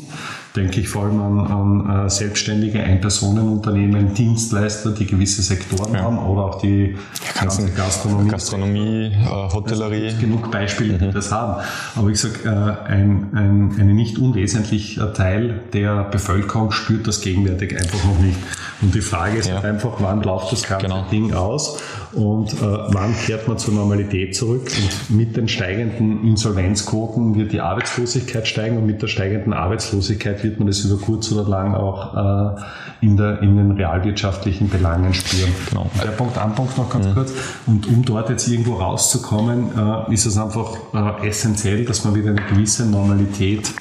denke 0.56 0.80
ich 0.80 0.88
vor 0.88 1.04
allem 1.04 1.20
an, 1.20 1.38
an 1.38 2.06
äh, 2.06 2.10
selbstständige 2.10 2.82
Einpersonenunternehmen, 2.82 4.14
Dienstleister, 4.14 4.90
die 4.90 5.06
gewisse 5.06 5.42
Sektoren 5.42 5.94
ja. 5.94 6.02
haben 6.02 6.18
oder 6.18 6.44
auch 6.44 6.60
die 6.60 6.96
ganze 7.38 7.70
Gastronomie. 7.70 8.30
Gastronomie, 8.30 9.06
äh, 9.06 9.52
Hotellerie. 9.52 10.06
Es 10.06 10.18
gibt 10.18 10.20
genug 10.20 10.50
Beispiele, 10.50 10.98
die 10.98 11.06
mhm. 11.06 11.12
das 11.12 11.30
haben. 11.30 11.62
Aber 11.94 12.08
ich 12.08 12.20
sage, 12.20 12.34
äh, 12.44 12.48
ein, 12.48 13.28
ein, 13.32 13.76
ein 13.78 13.94
nicht 13.94 14.18
unwesentlicher 14.18 15.12
Teil 15.14 15.60
der 15.72 16.04
Bevölkerung 16.04 16.72
spürt 16.72 17.06
das 17.06 17.20
gegenwärtig 17.20 17.76
einfach 17.76 18.04
noch 18.04 18.18
nicht. 18.18 18.38
Und 18.82 18.94
die 18.94 19.02
Frage 19.02 19.38
ist 19.38 19.48
ja. 19.48 19.56
halt 19.56 19.66
einfach, 19.66 19.96
wann 19.98 20.22
läuft 20.22 20.52
das 20.52 20.62
ganze 20.62 20.86
genau. 20.86 21.04
Ding 21.10 21.34
aus 21.34 21.78
und 22.12 22.52
äh, 22.54 22.56
wann 22.60 23.14
kehrt 23.14 23.46
man 23.46 23.58
zur 23.58 23.74
Normalität 23.74 24.34
zurück? 24.34 24.62
Und 24.64 25.16
mit 25.16 25.36
den 25.36 25.48
steigenden 25.48 26.24
Insolvenzquoten 26.24 27.34
wird 27.34 27.52
die 27.52 27.60
Arbeitslosigkeit 27.60 28.48
steigen 28.48 28.78
und 28.78 28.86
mit 28.86 29.02
der 29.02 29.08
steigenden 29.08 29.52
Arbeitslosigkeit 29.52 30.39
wird 30.42 30.58
man 30.58 30.68
das 30.68 30.80
über 30.80 30.96
kurz 31.00 31.30
oder 31.32 31.48
lang 31.48 31.74
auch 31.74 32.56
äh, 32.56 32.60
in, 33.00 33.16
der, 33.16 33.42
in 33.42 33.56
den 33.56 33.72
realwirtschaftlichen 33.72 34.68
Belangen 34.68 35.14
spüren. 35.14 35.52
Genau. 35.68 35.90
Der 36.02 36.10
Punkt, 36.10 36.38
ein 36.38 36.54
Punkt 36.54 36.76
noch 36.76 36.90
ganz 36.90 37.06
mhm. 37.06 37.14
kurz. 37.14 37.32
Und 37.66 37.86
um 37.86 38.04
dort 38.04 38.30
jetzt 38.30 38.48
irgendwo 38.48 38.74
rauszukommen, 38.74 39.70
äh, 39.76 40.12
ist 40.12 40.26
es 40.26 40.36
einfach 40.38 40.76
äh, 40.94 41.28
essentiell, 41.28 41.84
dass 41.84 42.04
man 42.04 42.14
wieder 42.14 42.30
eine 42.30 42.42
gewisse 42.42 42.86
Normalität 42.86 43.72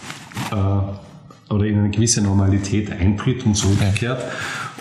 äh, 0.52 1.54
oder 1.54 1.66
in 1.66 1.80
eine 1.80 1.90
gewisse 1.90 2.22
Normalität 2.22 2.92
eintritt 2.92 3.46
und 3.46 3.56
zurückkehrt. 3.56 4.24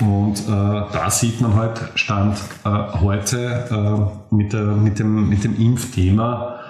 Und 0.01 0.39
äh, 0.41 0.47
da 0.47 1.11
sieht 1.11 1.41
man 1.41 1.55
halt, 1.55 1.81
Stand 1.95 2.39
äh, 2.65 2.69
heute 3.01 4.11
äh, 4.31 4.35
mit, 4.35 4.53
der, 4.53 4.63
mit, 4.63 4.99
dem, 4.99 5.29
mit 5.29 5.45
dem 5.45 5.59
Impfthema 5.59 6.61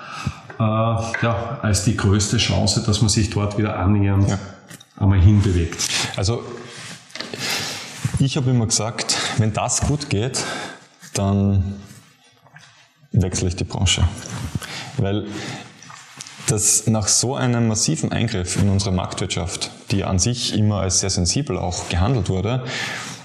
äh, 0.58 0.62
ja, 0.62 1.58
als 1.62 1.84
die 1.84 1.96
größte 1.96 2.38
Chance, 2.38 2.82
dass 2.86 3.00
man 3.00 3.08
sich 3.08 3.30
dort 3.30 3.58
wieder 3.58 3.78
annähernd 3.78 4.30
ja. 4.30 4.38
Einmal 4.98 5.20
hinbewegt. 5.20 5.78
Also 6.16 6.44
ich 8.18 8.36
habe 8.36 8.50
immer 8.50 8.66
gesagt, 8.66 9.16
wenn 9.38 9.52
das 9.52 9.82
gut 9.82 10.10
geht, 10.10 10.42
dann 11.14 11.76
wechsle 13.12 13.48
ich 13.48 13.56
die 13.56 13.64
Branche. 13.64 14.06
Weil 14.96 15.26
das 16.48 16.86
nach 16.86 17.08
so 17.08 17.34
einem 17.36 17.68
massiven 17.68 18.10
Eingriff 18.10 18.56
in 18.56 18.68
unsere 18.70 18.92
Marktwirtschaft, 18.92 19.70
die 19.90 20.04
an 20.04 20.18
sich 20.18 20.56
immer 20.56 20.80
als 20.80 21.00
sehr 21.00 21.10
sensibel 21.10 21.58
auch 21.58 21.88
gehandelt 21.88 22.28
wurde, 22.28 22.64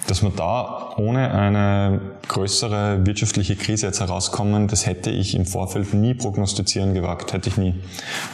dass 0.07 0.21
wir 0.21 0.31
da 0.35 0.93
ohne 0.97 1.31
eine 1.31 2.01
größere 2.27 3.05
wirtschaftliche 3.05 3.55
Krise 3.55 3.87
jetzt 3.87 3.99
herauskommen, 3.99 4.67
das 4.67 4.85
hätte 4.85 5.09
ich 5.09 5.35
im 5.35 5.45
Vorfeld 5.45 5.93
nie 5.93 6.13
prognostizieren 6.13 6.93
gewagt, 6.93 7.33
hätte 7.33 7.49
ich 7.49 7.57
nie. 7.57 7.75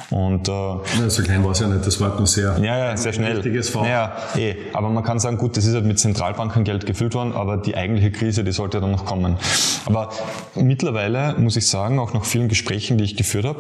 Und, 0.10 0.48
äh, 0.48 0.52
ja, 0.52 1.10
so 1.10 1.24
klein 1.24 1.44
war 1.44 1.52
es 1.52 1.60
ja 1.60 1.68
nicht, 1.68 1.86
das 1.86 2.00
war 2.00 2.16
nur 2.16 2.28
sehr, 2.28 2.58
ja, 2.60 2.78
ja, 2.78 2.98
sehr 2.98 3.14
schnell. 3.14 3.34
Richtiges 3.34 3.70
Fach. 3.70 3.86
Ja, 3.86 4.16
eh. 4.36 4.56
Aber 4.74 4.90
man 4.90 5.04
kann 5.04 5.20
sagen, 5.20 5.38
gut, 5.38 5.58
das 5.58 5.66
ist 5.66 5.74
halt 5.74 5.86
mit 5.86 6.00
Zentralbankengeld 6.00 6.86
gefüllt 6.86 7.14
worden, 7.14 7.34
aber 7.34 7.58
die 7.58 7.76
eigentliche 7.76 8.12
Krise, 8.12 8.44
die 8.44 8.52
sollte 8.52 8.82
dann 8.82 8.92
noch 8.92 9.06
kommen. 9.06 9.38
Aber 9.86 10.10
mittlerweile 10.56 11.36
muss 11.38 11.56
ich 11.56 11.68
sagen, 11.68 12.00
auch 12.00 12.14
nach 12.14 12.26
vielen 12.26 12.50
Gesprächen, 12.50 12.98
die 12.98 13.04
ich 13.04 13.16
geführt 13.16 13.46
habe, 13.46 13.60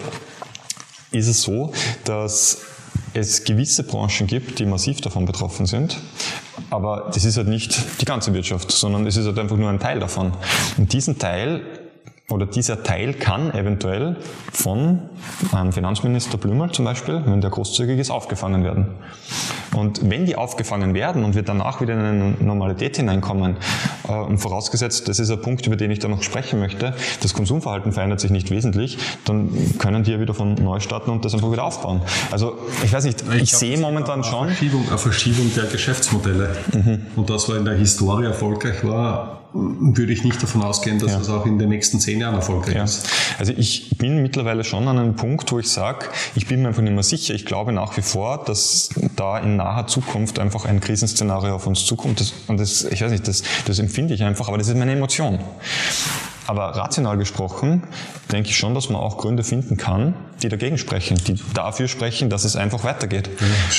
ist 1.11 1.27
es 1.27 1.41
so, 1.41 1.71
dass 2.03 2.59
es 3.13 3.43
gewisse 3.43 3.83
Branchen 3.83 4.27
gibt, 4.27 4.59
die 4.59 4.65
massiv 4.65 5.01
davon 5.01 5.25
betroffen 5.25 5.65
sind. 5.65 5.97
Aber 6.69 7.09
das 7.13 7.25
ist 7.25 7.37
halt 7.37 7.47
nicht 7.47 8.01
die 8.01 8.05
ganze 8.05 8.33
Wirtschaft, 8.33 8.71
sondern 8.71 9.07
es 9.07 9.17
ist 9.17 9.25
halt 9.25 9.39
einfach 9.39 9.57
nur 9.57 9.69
ein 9.69 9.79
Teil 9.79 9.99
davon. 9.99 10.33
Und 10.77 10.93
diesen 10.93 11.17
Teil 11.17 11.61
oder 12.29 12.45
dieser 12.45 12.83
Teil 12.83 13.13
kann 13.13 13.51
eventuell 13.53 14.17
von 14.51 15.09
Finanzminister 15.71 16.37
Blümel 16.37 16.71
zum 16.71 16.85
Beispiel, 16.85 17.21
wenn 17.25 17.41
der 17.41 17.49
großzügig 17.49 17.99
ist, 17.99 18.11
aufgefangen 18.11 18.63
werden. 18.63 18.87
Und 19.73 20.09
wenn 20.09 20.25
die 20.25 20.35
aufgefangen 20.35 20.93
werden 20.93 21.23
und 21.23 21.35
wir 21.35 21.43
danach 21.43 21.81
wieder 21.81 21.93
in 21.93 21.99
eine 21.99 22.35
Normalität 22.39 22.97
hineinkommen, 22.97 23.57
äh, 24.07 24.13
und 24.13 24.39
vorausgesetzt, 24.39 25.07
das 25.07 25.19
ist 25.19 25.29
ein 25.29 25.41
Punkt, 25.41 25.65
über 25.67 25.75
den 25.75 25.91
ich 25.91 25.99
da 25.99 26.07
noch 26.07 26.23
sprechen 26.23 26.59
möchte, 26.59 26.93
das 27.21 27.33
Konsumverhalten 27.33 27.91
verändert 27.91 28.19
sich 28.19 28.31
nicht 28.31 28.51
wesentlich, 28.51 28.97
dann 29.25 29.49
können 29.77 30.03
die 30.03 30.11
ja 30.11 30.19
wieder 30.19 30.33
von 30.33 30.55
neu 30.55 30.79
starten 30.79 31.11
und 31.11 31.25
das 31.25 31.33
einfach 31.33 31.51
wieder 31.51 31.63
aufbauen. 31.63 32.01
Also 32.31 32.57
ich 32.83 32.91
weiß 32.91 33.05
nicht, 33.05 33.23
ich, 33.35 33.43
ich 33.43 33.53
sehe 33.53 33.77
momentan 33.77 34.23
schon... 34.23 34.47
Eine 34.47 34.55
Verschiebung, 34.55 34.87
eine 34.87 34.97
Verschiebung 34.97 35.51
der 35.55 35.65
Geschäftsmodelle. 35.65 36.55
Mhm. 36.73 37.05
Und 37.15 37.29
das, 37.29 37.47
was 37.49 37.57
in 37.57 37.65
der 37.65 37.75
Historie 37.75 38.25
erfolgreich 38.25 38.85
war, 38.85 39.39
würde 39.51 40.13
ich 40.13 40.23
nicht 40.23 40.41
davon 40.41 40.61
ausgehen, 40.61 40.99
dass 40.99 41.11
ja. 41.11 41.17
das 41.17 41.29
auch 41.29 41.45
in 41.45 41.57
den 41.57 41.69
nächsten 41.69 41.99
zehn 41.99 42.19
Jahren 42.19 42.35
erfolgreich 42.35 42.75
ja. 42.75 42.83
ist. 42.83 43.09
Also 43.39 43.51
ich 43.57 43.97
bin 43.97 44.21
mittlerweile 44.21 44.63
schon 44.63 44.87
an 44.87 44.99
einem 44.99 45.15
Punkt, 45.15 45.51
wo 45.51 45.57
ich 45.57 45.69
sage, 45.69 46.05
ich 46.35 46.45
bin 46.45 46.61
mir 46.61 46.67
einfach 46.67 46.83
nicht 46.83 46.93
mehr 46.93 47.03
sicher. 47.03 47.33
Ich 47.33 47.45
glaube 47.45 47.71
nach 47.71 47.97
wie 47.97 48.01
vor, 48.01 48.43
dass 48.45 48.89
da 49.15 49.39
in 49.39 49.58
naher 49.59 49.87
Zukunft 49.87 50.39
einfach 50.39 50.65
ein 50.65 50.79
Krisenszenario 50.79 51.55
auf 51.55 51.67
uns 51.67 51.85
zukommt. 51.85 52.19
Das, 52.19 52.33
und 52.47 52.59
das, 52.59 52.85
ich 52.85 53.01
weiß 53.01 53.11
nicht, 53.11 53.27
das, 53.27 53.43
das 53.65 53.79
empfinde 53.79 54.13
ich 54.13 54.23
einfach, 54.23 54.47
aber 54.47 54.57
das 54.57 54.67
ist 54.67 54.77
meine 54.77 54.93
Emotion. 54.93 55.39
Aber 56.49 56.75
rational 56.75 57.15
gesprochen 57.15 57.83
denke 58.31 58.49
ich 58.49 58.57
schon, 58.57 58.73
dass 58.73 58.89
man 58.89 58.99
auch 58.99 59.19
Gründe 59.19 59.43
finden 59.43 59.77
kann, 59.77 60.15
die 60.41 60.49
dagegen 60.49 60.79
sprechen, 60.79 61.15
die 61.27 61.35
dafür 61.53 61.87
sprechen, 61.87 62.31
dass 62.31 62.43
es 62.43 62.55
einfach 62.55 62.83
weitergeht. 62.83 63.29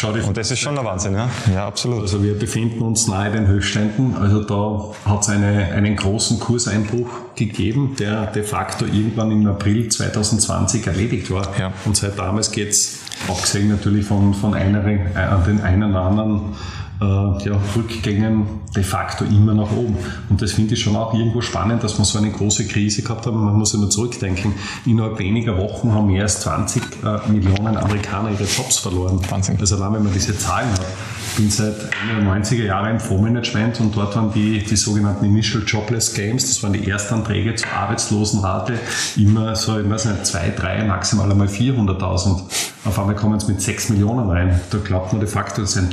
Ja, 0.00 0.08
Und 0.10 0.36
das 0.36 0.52
ist 0.52 0.60
schon 0.60 0.76
der 0.76 0.84
Wahnsinn, 0.84 1.14
ja. 1.14 1.28
Ja, 1.52 1.66
absolut. 1.66 2.02
Also 2.02 2.22
wir 2.22 2.38
befinden 2.38 2.82
uns 2.82 3.08
nahe 3.08 3.32
den 3.32 3.48
Höchstständen. 3.48 4.16
Also 4.16 4.44
da 4.44 4.92
hat 5.04 5.22
es 5.22 5.30
eine, 5.30 5.72
einen 5.72 5.96
großen 5.96 6.38
Kurseinbruch 6.38 7.10
gegeben, 7.34 7.96
der 7.98 8.26
de 8.26 8.44
facto 8.44 8.84
irgendwann 8.84 9.32
im 9.32 9.44
April 9.48 9.88
2020 9.88 10.86
erledigt 10.86 11.28
war. 11.32 11.48
Ja. 11.58 11.72
Und 11.84 11.96
seit 11.96 12.16
damals 12.16 12.52
geht 12.52 12.70
es, 12.70 13.00
abgesehen 13.26 13.68
natürlich 13.68 14.06
von, 14.06 14.32
von 14.32 14.54
einer, 14.54 14.86
äh, 14.86 15.08
den 15.44 15.60
einen 15.60 15.90
oder 15.90 16.02
anderen 16.02 16.54
äh, 17.00 17.04
ja, 17.04 17.60
Rückgängen 17.76 18.46
de 18.74 18.82
facto 18.82 19.24
immer 19.24 19.54
nach 19.54 19.72
oben. 19.72 19.96
Und 20.28 20.42
das 20.42 20.52
finde 20.52 20.74
ich 20.74 20.82
schon 20.82 20.96
auch 20.96 21.14
irgendwo 21.14 21.40
spannend, 21.40 21.82
dass 21.82 21.98
wir 21.98 22.04
so 22.04 22.18
eine 22.18 22.30
große 22.30 22.66
Krise 22.66 23.02
gehabt 23.02 23.26
haben. 23.26 23.42
Man 23.42 23.56
muss 23.56 23.72
ja 23.72 23.78
nur 23.78 23.90
zurückdenken. 23.90 24.52
Innerhalb 24.86 25.18
weniger 25.18 25.56
Wochen 25.56 25.92
haben 25.92 26.08
mehr 26.08 26.22
als 26.22 26.40
20 26.40 26.82
äh, 27.02 27.30
Millionen 27.30 27.76
Amerikaner 27.76 28.30
ihre 28.30 28.44
Jobs 28.44 28.78
verloren. 28.78 29.20
Wahnsinn. 29.28 29.56
Also 29.58 29.76
allein 29.76 29.94
wenn 29.94 30.04
man 30.04 30.12
diese 30.12 30.36
Zahlen 30.36 30.70
hat. 30.70 30.86
Ich 31.30 31.36
bin 31.36 31.50
seit 31.50 31.74
Ende 31.74 32.24
der 32.24 32.42
90er 32.42 32.64
Jahre 32.64 32.90
im 32.90 32.98
Fondsmanagement 32.98 33.80
und 33.80 33.96
dort 33.96 34.16
waren 34.16 34.32
die, 34.32 34.58
die 34.58 34.76
sogenannten 34.76 35.24
Initial 35.24 35.62
Jobless 35.64 36.12
Games, 36.12 36.46
das 36.46 36.62
waren 36.62 36.72
die 36.72 36.86
Erstanträge 36.88 37.54
zur 37.54 37.70
Arbeitslosenrate, 37.70 38.74
immer 39.16 39.54
so, 39.54 39.78
ich 39.78 39.88
weiß 39.88 40.06
nicht, 40.06 40.26
zwei, 40.26 40.50
drei, 40.50 40.84
maximal 40.84 41.30
einmal 41.30 41.46
400.000. 41.46 42.42
Auf 42.84 42.98
einmal 42.98 43.14
kommen 43.14 43.36
es 43.36 43.46
mit 43.46 43.62
6 43.62 43.90
Millionen 43.90 44.28
rein. 44.28 44.60
Da 44.70 44.78
glaubt 44.78 45.12
man 45.12 45.20
de 45.20 45.28
facto, 45.28 45.62
das 45.62 45.76
ist 45.76 45.78
ein 45.78 45.90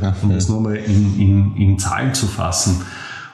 gell? 0.00 0.14
Um 0.22 0.32
das 0.32 0.48
nur 0.48 0.60
mal 0.60 0.76
in, 0.76 1.20
in, 1.20 1.56
in 1.56 1.78
Zahlen 1.78 2.14
zu 2.14 2.26
fassen. 2.26 2.80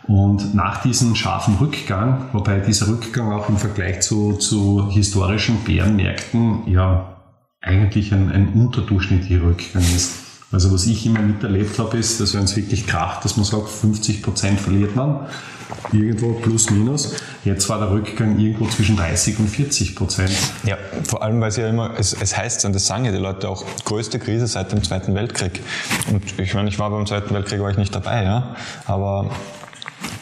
Und 0.09 0.55
nach 0.55 0.83
diesem 0.83 1.15
scharfen 1.15 1.55
Rückgang, 1.57 2.27
wobei 2.33 2.59
dieser 2.59 2.89
Rückgang 2.89 3.31
auch 3.33 3.49
im 3.49 3.57
Vergleich 3.57 4.01
zu, 4.01 4.33
zu 4.35 4.91
historischen 4.91 5.63
Bärenmärkten 5.65 6.67
ja 6.67 7.17
eigentlich 7.61 8.13
ein, 8.13 8.33
ein 8.33 8.49
unterdurchschnittlicher 8.49 9.45
Rückgang 9.45 9.83
ist. 9.83 10.22
Also 10.53 10.71
was 10.71 10.87
ich 10.87 11.07
immer 11.07 11.21
miterlebt 11.21 11.79
habe, 11.79 11.97
ist, 11.97 12.21
dass 12.21 12.35
wenn 12.35 12.45
es 12.45 12.55
wirklich 12.57 12.87
kracht, 12.87 13.25
dass 13.25 13.37
man 13.37 13.45
sagt, 13.45 13.69
50 13.69 14.23
Prozent 14.23 14.61
verliert 14.61 14.95
man, 14.95 15.27
irgendwo 15.93 16.33
plus 16.35 16.71
minus. 16.71 17.15
Jetzt 17.45 17.69
war 17.69 17.79
der 17.79 17.91
Rückgang 17.91 18.39
irgendwo 18.39 18.67
zwischen 18.67 18.97
30 18.97 19.39
und 19.39 19.49
40 19.49 19.97
Prozent. 19.97 20.33
Ja, 20.65 20.77
vor 21.09 21.23
allem, 21.23 21.41
weil 21.41 21.49
es 21.49 21.57
ja 21.57 21.69
immer, 21.69 21.93
es, 21.99 22.13
es 22.13 22.37
heißt 22.37 22.65
dann, 22.65 22.73
das 22.73 22.87
sagen 22.87 23.05
ja 23.07 23.13
die 23.13 23.19
Leute 23.19 23.49
auch, 23.49 23.65
größte 23.85 24.19
Krise 24.19 24.47
seit 24.47 24.73
dem 24.73 24.83
Zweiten 24.83 25.15
Weltkrieg. 25.15 25.61
Und 26.13 26.23
ich 26.39 26.55
meine, 26.55 26.69
ich 26.69 26.79
war 26.79 26.91
beim 26.91 27.07
Zweiten 27.07 27.35
Weltkrieg, 27.35 27.61
war 27.61 27.71
ich 27.71 27.79
nicht 27.79 27.95
dabei, 27.95 28.23
ja, 28.23 28.55
aber 28.87 29.31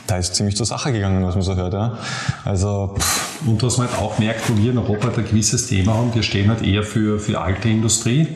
da 0.06 0.16
ist 0.16 0.34
ziemlich 0.34 0.56
zur 0.56 0.66
Sache 0.66 0.92
gegangen, 0.92 1.24
was 1.24 1.34
man 1.34 1.42
so 1.42 1.54
hört. 1.54 1.72
Ja. 1.72 1.98
Also, 2.44 2.94
pff. 2.98 3.46
Und 3.46 3.62
was 3.62 3.78
man 3.78 3.88
halt 3.88 3.98
auch 3.98 4.18
merkt, 4.18 4.48
wo 4.50 4.56
wir 4.56 4.72
in 4.72 4.78
Europa 4.78 5.08
ein 5.08 5.24
gewisses 5.24 5.66
Thema 5.66 5.94
haben, 5.94 6.14
wir 6.14 6.22
stehen 6.22 6.50
halt 6.50 6.62
eher 6.62 6.82
für, 6.82 7.18
für 7.18 7.40
alte 7.40 7.68
Industrie, 7.68 8.26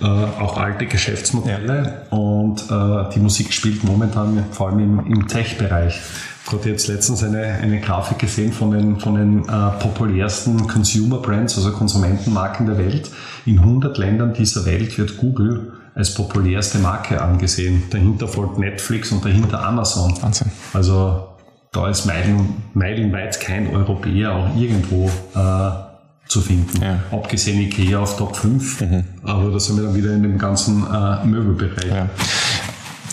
äh, 0.00 0.04
auch 0.04 0.58
alte 0.58 0.86
Geschäftsmodelle 0.86 2.04
ja. 2.10 2.16
und 2.16 2.70
äh, 2.70 3.14
die 3.14 3.20
Musik 3.20 3.52
spielt 3.52 3.84
momentan 3.84 4.44
vor 4.50 4.68
allem 4.68 4.78
im, 4.80 5.06
im 5.06 5.28
Tech-Bereich 5.28 6.00
gerade 6.46 6.70
jetzt 6.70 6.88
letztens 6.88 7.22
eine, 7.22 7.42
eine 7.44 7.80
Grafik 7.80 8.18
gesehen 8.18 8.52
von 8.52 8.70
den, 8.70 8.98
von 8.98 9.14
den 9.16 9.48
äh, 9.48 9.70
populärsten 9.80 10.66
Consumer 10.68 11.18
Brands, 11.18 11.56
also 11.56 11.72
Konsumentenmarken 11.72 12.66
der 12.66 12.78
Welt. 12.78 13.10
In 13.44 13.58
100 13.58 13.98
Ländern 13.98 14.32
dieser 14.32 14.64
Welt 14.64 14.96
wird 14.96 15.18
Google 15.18 15.72
als 15.94 16.14
populärste 16.14 16.78
Marke 16.78 17.20
angesehen. 17.20 17.84
Dahinter 17.90 18.28
folgt 18.28 18.58
Netflix 18.58 19.12
und 19.12 19.24
dahinter 19.24 19.64
Amazon. 19.64 20.14
Wahnsinn. 20.20 20.52
Also 20.72 21.26
da 21.72 21.88
ist 21.88 22.06
meilen, 22.06 22.62
meilenweit 22.74 23.40
kein 23.40 23.74
Europäer 23.74 24.34
auch 24.34 24.56
irgendwo 24.56 25.10
äh, 25.34 25.85
zu 26.28 26.40
finden. 26.40 26.82
Ja. 26.82 27.00
Abgesehen 27.10 27.60
Ikea 27.60 28.00
auf 28.00 28.16
Top 28.16 28.36
5, 28.36 28.80
mhm. 28.80 29.04
aber 29.22 29.50
da 29.50 29.60
sind 29.60 29.76
wir 29.76 29.84
dann 29.84 29.94
wieder 29.94 30.12
in 30.12 30.22
dem 30.22 30.38
ganzen 30.38 30.84
äh, 30.86 31.24
Möbelbereich. 31.24 31.88
Ja. 31.88 32.08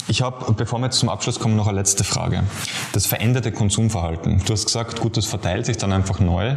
Ich 0.07 0.21
habe, 0.21 0.53
bevor 0.53 0.79
wir 0.79 0.85
jetzt 0.85 0.99
zum 0.99 1.07
Abschluss 1.07 1.39
kommen, 1.39 1.55
noch 1.55 1.67
eine 1.67 1.77
letzte 1.77 2.03
Frage. 2.03 2.43
Das 2.91 3.05
veränderte 3.05 3.51
Konsumverhalten. 3.53 4.41
Du 4.45 4.51
hast 4.51 4.65
gesagt, 4.65 4.99
gut, 4.99 5.15
das 5.15 5.25
verteilt 5.25 5.65
sich 5.65 5.77
dann 5.77 5.93
einfach 5.93 6.19
neu. 6.19 6.55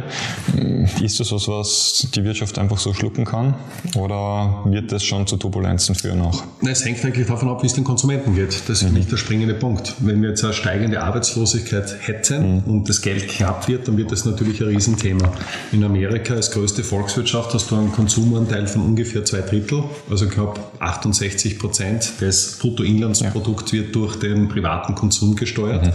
Ist 1.01 1.19
das 1.19 1.31
was, 1.31 1.47
was 1.47 2.07
die 2.13 2.23
Wirtschaft 2.25 2.59
einfach 2.59 2.77
so 2.77 2.93
schlucken 2.93 3.23
kann? 3.23 3.55
Oder 3.95 4.63
wird 4.65 4.91
das 4.91 5.03
schon 5.05 5.27
zu 5.27 5.37
Turbulenzen 5.37 5.95
führen 5.95 6.21
auch? 6.21 6.43
Es 6.67 6.83
hängt 6.83 7.03
eigentlich 7.05 7.27
davon 7.27 7.49
ab, 7.49 7.63
wie 7.63 7.67
es 7.67 7.73
den 7.73 7.85
Konsumenten 7.85 8.35
geht. 8.35 8.63
Das 8.67 8.81
ist 8.81 8.89
mhm. 8.89 8.95
nicht 8.95 9.11
der 9.11 9.17
springende 9.17 9.53
Punkt. 9.53 9.95
Wenn 9.99 10.21
wir 10.21 10.29
jetzt 10.29 10.43
eine 10.43 10.53
steigende 10.53 11.01
Arbeitslosigkeit 11.01 11.95
hätten 12.01 12.55
mhm. 12.55 12.63
und 12.65 12.89
das 12.89 13.01
Geld 13.01 13.29
knapp 13.29 13.67
wird, 13.69 13.87
dann 13.87 13.95
wird 13.97 14.11
das 14.11 14.25
natürlich 14.25 14.59
ein 14.61 14.67
Riesenthema. 14.67 15.31
In 15.71 15.83
Amerika 15.85 16.33
als 16.33 16.51
größte 16.51 16.83
Volkswirtschaft 16.83 17.53
hast 17.53 17.71
du 17.71 17.75
einen 17.75 17.93
Konsumanteil 17.93 18.67
von 18.67 18.81
ungefähr 18.81 19.23
zwei 19.23 19.41
Drittel, 19.41 19.83
also 20.09 20.27
knapp 20.27 20.59
68 20.79 21.59
Prozent 21.59 22.11
des 22.19 22.57
Bruttoinlandsprodukts. 22.59 23.35
Ja 23.35 23.36
Produkt 23.37 23.71
wird 23.71 23.95
durch 23.95 24.15
den 24.15 24.47
privaten 24.47 24.95
Konsum 24.95 25.35
gesteuert. 25.35 25.85
Mhm. 25.85 25.91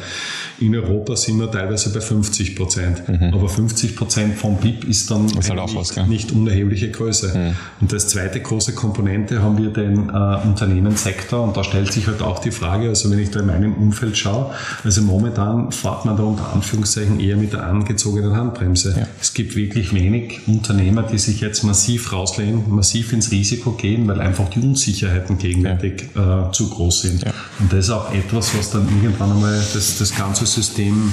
In 0.67 0.77
Europa 0.77 1.17
sind 1.17 1.39
wir 1.41 1.51
teilweise 1.51 1.93
bei 1.93 2.01
50 2.01 2.55
Prozent. 2.55 3.09
Mhm. 3.09 3.35
Aber 3.35 3.49
50 3.49 3.97
Prozent 3.97 4.39
vom 4.39 4.59
BIP 4.59 4.85
ist 4.85 5.11
dann 5.11 5.27
ist 5.27 5.51
halt 5.51 5.61
nicht, 5.61 5.75
was, 5.75 5.97
nicht, 6.07 6.33
unerhebliche 6.33 6.91
Größe. 6.91 7.37
Mhm. 7.37 7.57
Und 7.81 7.93
als 7.93 8.09
zweite 8.09 8.41
große 8.41 8.75
Komponente 8.75 9.43
haben 9.43 9.59
wir 9.59 9.71
den 9.71 10.09
äh, 10.09 10.47
Unternehmenssektor 10.47 11.43
und 11.43 11.57
da 11.57 11.65
stellt 11.65 11.93
sich 11.93 12.07
halt 12.07 12.23
auch 12.23 12.39
die 12.39 12.53
Frage, 12.53 12.89
also 12.89 13.11
wenn 13.11 13.19
ich 13.19 13.31
da 13.31 13.41
in 13.41 13.47
meinem 13.47 13.75
Umfeld 13.75 14.17
schaue, 14.17 14.53
also 14.85 15.03
momentan 15.03 15.73
fährt 15.73 16.05
man 16.05 16.17
da 16.17 16.23
unter 16.23 16.53
Anführungszeichen 16.53 17.19
eher 17.19 17.37
mit 17.37 17.53
der 17.53 17.67
angezogenen 17.67 18.37
Handbremse. 18.37 18.95
Ja. 18.97 19.07
Es 19.21 19.35
gibt 19.35 19.57
wirklich 19.57 19.93
wenig 19.93 20.47
Unternehmer, 20.47 21.03
die 21.03 21.19
sich 21.19 21.41
jetzt 21.41 21.65
massiv 21.65 22.13
rauslehnen, 22.13 22.65
massiv 22.69 23.13
ins 23.13 23.33
Risiko 23.33 23.73
gehen, 23.73 24.07
weil 24.07 24.21
einfach 24.21 24.49
die 24.49 24.61
Unsicherheiten 24.61 25.39
gegenwärtig 25.39 26.05
ja. 26.15 26.49
äh, 26.49 26.53
zu 26.53 26.69
groß 26.69 27.03
sind. 27.03 27.25
Ja. 27.25 27.32
Und 27.59 27.73
das 27.73 27.87
ist 27.87 27.91
auch 27.91 28.13
etwas, 28.13 28.57
was 28.57 28.71
dann 28.71 28.89
irgendwann 28.89 29.33
einmal 29.33 29.63
das, 29.73 29.99
das 29.99 30.15
ganze 30.15 30.47
System 30.47 31.13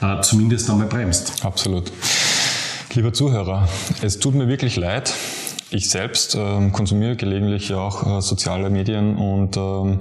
äh, 0.00 0.20
zumindest 0.22 0.70
einmal 0.70 0.86
bremst. 0.86 1.44
Absolut. 1.44 1.92
Lieber 2.94 3.12
Zuhörer, 3.12 3.68
es 4.02 4.18
tut 4.18 4.34
mir 4.34 4.48
wirklich 4.48 4.76
leid. 4.76 5.14
Ich 5.70 5.90
selbst 5.90 6.34
ähm, 6.34 6.72
konsumiere 6.72 7.14
gelegentlich 7.14 7.74
auch 7.74 8.18
äh, 8.18 8.22
soziale 8.22 8.70
Medien 8.70 9.16
und 9.16 9.56
ähm, 9.58 9.98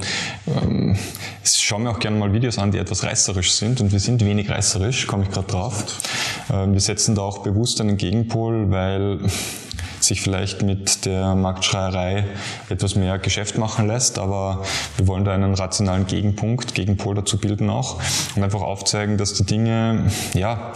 ähm, 0.47 0.97
schaue 1.43 1.81
mir 1.81 1.89
auch 1.89 1.99
gerne 1.99 2.17
mal 2.17 2.31
Videos 2.31 2.57
an, 2.57 2.71
die 2.71 2.77
etwas 2.77 3.03
reißerisch 3.03 3.51
sind 3.51 3.81
und 3.81 3.91
wir 3.91 3.99
sind 3.99 4.23
wenig 4.23 4.49
reißerisch, 4.49 5.07
komme 5.07 5.23
ich 5.23 5.31
gerade 5.31 5.47
drauf. 5.47 5.83
Ähm, 6.49 6.71
wir 6.71 6.79
setzen 6.79 7.15
da 7.15 7.23
auch 7.23 7.39
bewusst 7.39 7.81
einen 7.81 7.97
Gegenpol, 7.97 8.71
weil 8.71 9.19
sich 9.99 10.21
vielleicht 10.21 10.61
mit 10.61 11.05
der 11.05 11.35
Marktschreierei 11.35 12.25
etwas 12.69 12.95
mehr 12.95 13.17
Geschäft 13.19 13.57
machen 13.57 13.87
lässt, 13.87 14.19
aber 14.19 14.63
wir 14.97 15.07
wollen 15.07 15.25
da 15.25 15.33
einen 15.33 15.53
rationalen 15.53 16.07
Gegenpunkt, 16.07 16.75
Gegenpol 16.75 17.15
dazu 17.15 17.37
bilden 17.37 17.69
auch 17.69 18.01
und 18.35 18.43
einfach 18.43 18.61
aufzeigen, 18.61 19.17
dass 19.17 19.33
die 19.33 19.45
Dinge 19.45 20.11
ja 20.33 20.73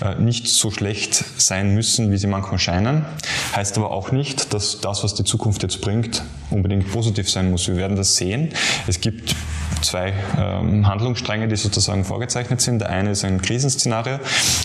äh, 0.00 0.14
nicht 0.16 0.48
so 0.48 0.70
schlecht 0.70 1.24
sein 1.36 1.74
müssen, 1.74 2.10
wie 2.10 2.16
sie 2.16 2.26
manchmal 2.26 2.58
scheinen. 2.58 3.04
Heißt 3.54 3.78
aber 3.78 3.90
auch 3.90 4.12
nicht, 4.12 4.52
dass 4.52 4.80
das, 4.80 5.04
was 5.04 5.14
die 5.14 5.24
Zukunft 5.24 5.62
jetzt 5.62 5.80
bringt, 5.80 6.22
unbedingt 6.50 6.90
positiv 6.90 7.30
sein 7.30 7.50
muss. 7.50 7.68
Wir 7.68 7.76
werden 7.76 7.96
das 7.96 8.16
sehen. 8.16 8.50
Es 8.86 9.00
gibt 9.00 9.34
zwei 9.82 10.14
ähm, 10.38 10.86
Handlungsstränge, 10.86 11.48
die 11.48 11.56
sozusagen 11.56 12.04
vorgezeichnet 12.04 12.60
sind. 12.60 12.80
Der 12.80 12.90
eine 12.90 13.10
ist 13.10 13.24
ein 13.24 13.40
Krisenszenario, 13.40 14.18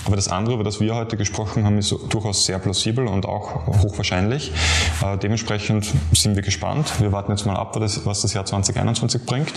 aber 0.05 0.15
das 0.15 0.27
andere, 0.27 0.55
über 0.55 0.63
das 0.63 0.79
wir 0.79 0.95
heute 0.95 1.17
gesprochen 1.17 1.65
haben, 1.65 1.77
ist 1.77 1.93
durchaus 2.09 2.45
sehr 2.45 2.59
plausibel 2.59 3.07
und 3.07 3.25
auch 3.25 3.67
hochwahrscheinlich. 3.67 4.51
Äh, 5.03 5.17
dementsprechend 5.17 5.91
sind 6.13 6.35
wir 6.35 6.43
gespannt. 6.43 6.99
Wir 6.99 7.11
warten 7.11 7.31
jetzt 7.31 7.45
mal 7.45 7.55
ab, 7.55 7.75
was 7.79 8.21
das 8.21 8.33
Jahr 8.33 8.45
2021 8.45 9.25
bringt. 9.25 9.53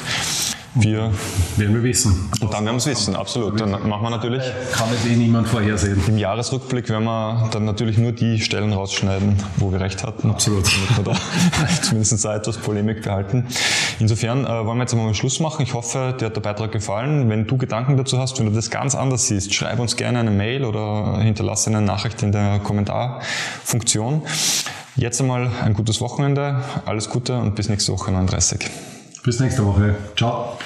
Wir 0.77 1.13
werden 1.57 1.75
wir 1.75 1.83
wissen. 1.85 2.31
Und 2.41 2.53
dann 2.53 2.65
werden 2.65 2.75
wir 2.75 2.79
es 2.79 2.87
wissen, 2.87 3.15
absolut. 3.15 3.61
Dann 3.61 3.71
machen 3.71 4.03
wir 4.03 4.11
natürlich. 4.11 4.43
Kann 4.73 4.89
es 4.93 5.07
eh 5.09 5.15
niemand 5.15 5.47
vorhersehen. 5.47 6.03
Im 6.09 6.19
Jahresrückblick 6.19 6.89
werden 6.89 7.05
wir 7.05 7.49
dann 7.53 7.65
natürlich 7.65 7.97
nur 7.97 8.11
die 8.11 8.41
Stellen 8.41 8.73
rausschneiden, 8.73 9.37
wo 9.59 9.71
wir 9.71 9.81
recht 9.81 10.03
hatten. 10.03 10.31
Absolut. 10.31 10.69
Oder 10.99 11.15
zumindest 11.83 12.25
da 12.25 12.35
etwas 12.35 12.57
Polemik 12.57 13.03
behalten. 13.03 13.47
Insofern 14.01 14.45
äh, 14.45 14.49
wollen 14.49 14.79
wir 14.79 14.83
jetzt 14.83 14.95
einmal 14.95 15.15
Schluss 15.15 15.39
machen. 15.39 15.63
Ich 15.63 15.75
hoffe, 15.75 16.17
dir 16.19 16.27
hat 16.27 16.37
der 16.37 16.41
Beitrag 16.41 16.73
gefallen. 16.73 17.29
Wenn 17.31 17.47
du 17.47 17.57
Gedanken 17.57 17.97
dazu 17.97 18.19
hast, 18.19 18.41
wenn 18.41 18.47
du 18.47 18.53
das 18.53 18.71
ganz 18.71 18.97
anders 18.97 19.29
siehst, 19.29 19.55
schreib 19.55 19.79
uns 19.79 19.95
gerne 19.95 20.19
eine 20.19 20.33
Mail 20.33 20.65
oder 20.65 21.19
hinterlasse 21.21 21.71
eine 21.71 21.83
Nachricht 21.83 22.23
in 22.25 22.33
der 22.33 22.59
Kommentarfunktion. 22.59 24.23
Jetzt 24.97 25.21
einmal 25.21 25.51
ein 25.63 25.75
gutes 25.75 26.01
Wochenende, 26.01 26.63
alles 26.85 27.09
Gute 27.09 27.37
und 27.37 27.55
bis 27.55 27.69
nächste 27.69 27.93
Woche 27.93 28.11
39. 28.11 28.71
Bis 29.25 29.41
nächste 29.41 29.65
Woche. 29.65 29.95
Ciao. 30.17 30.59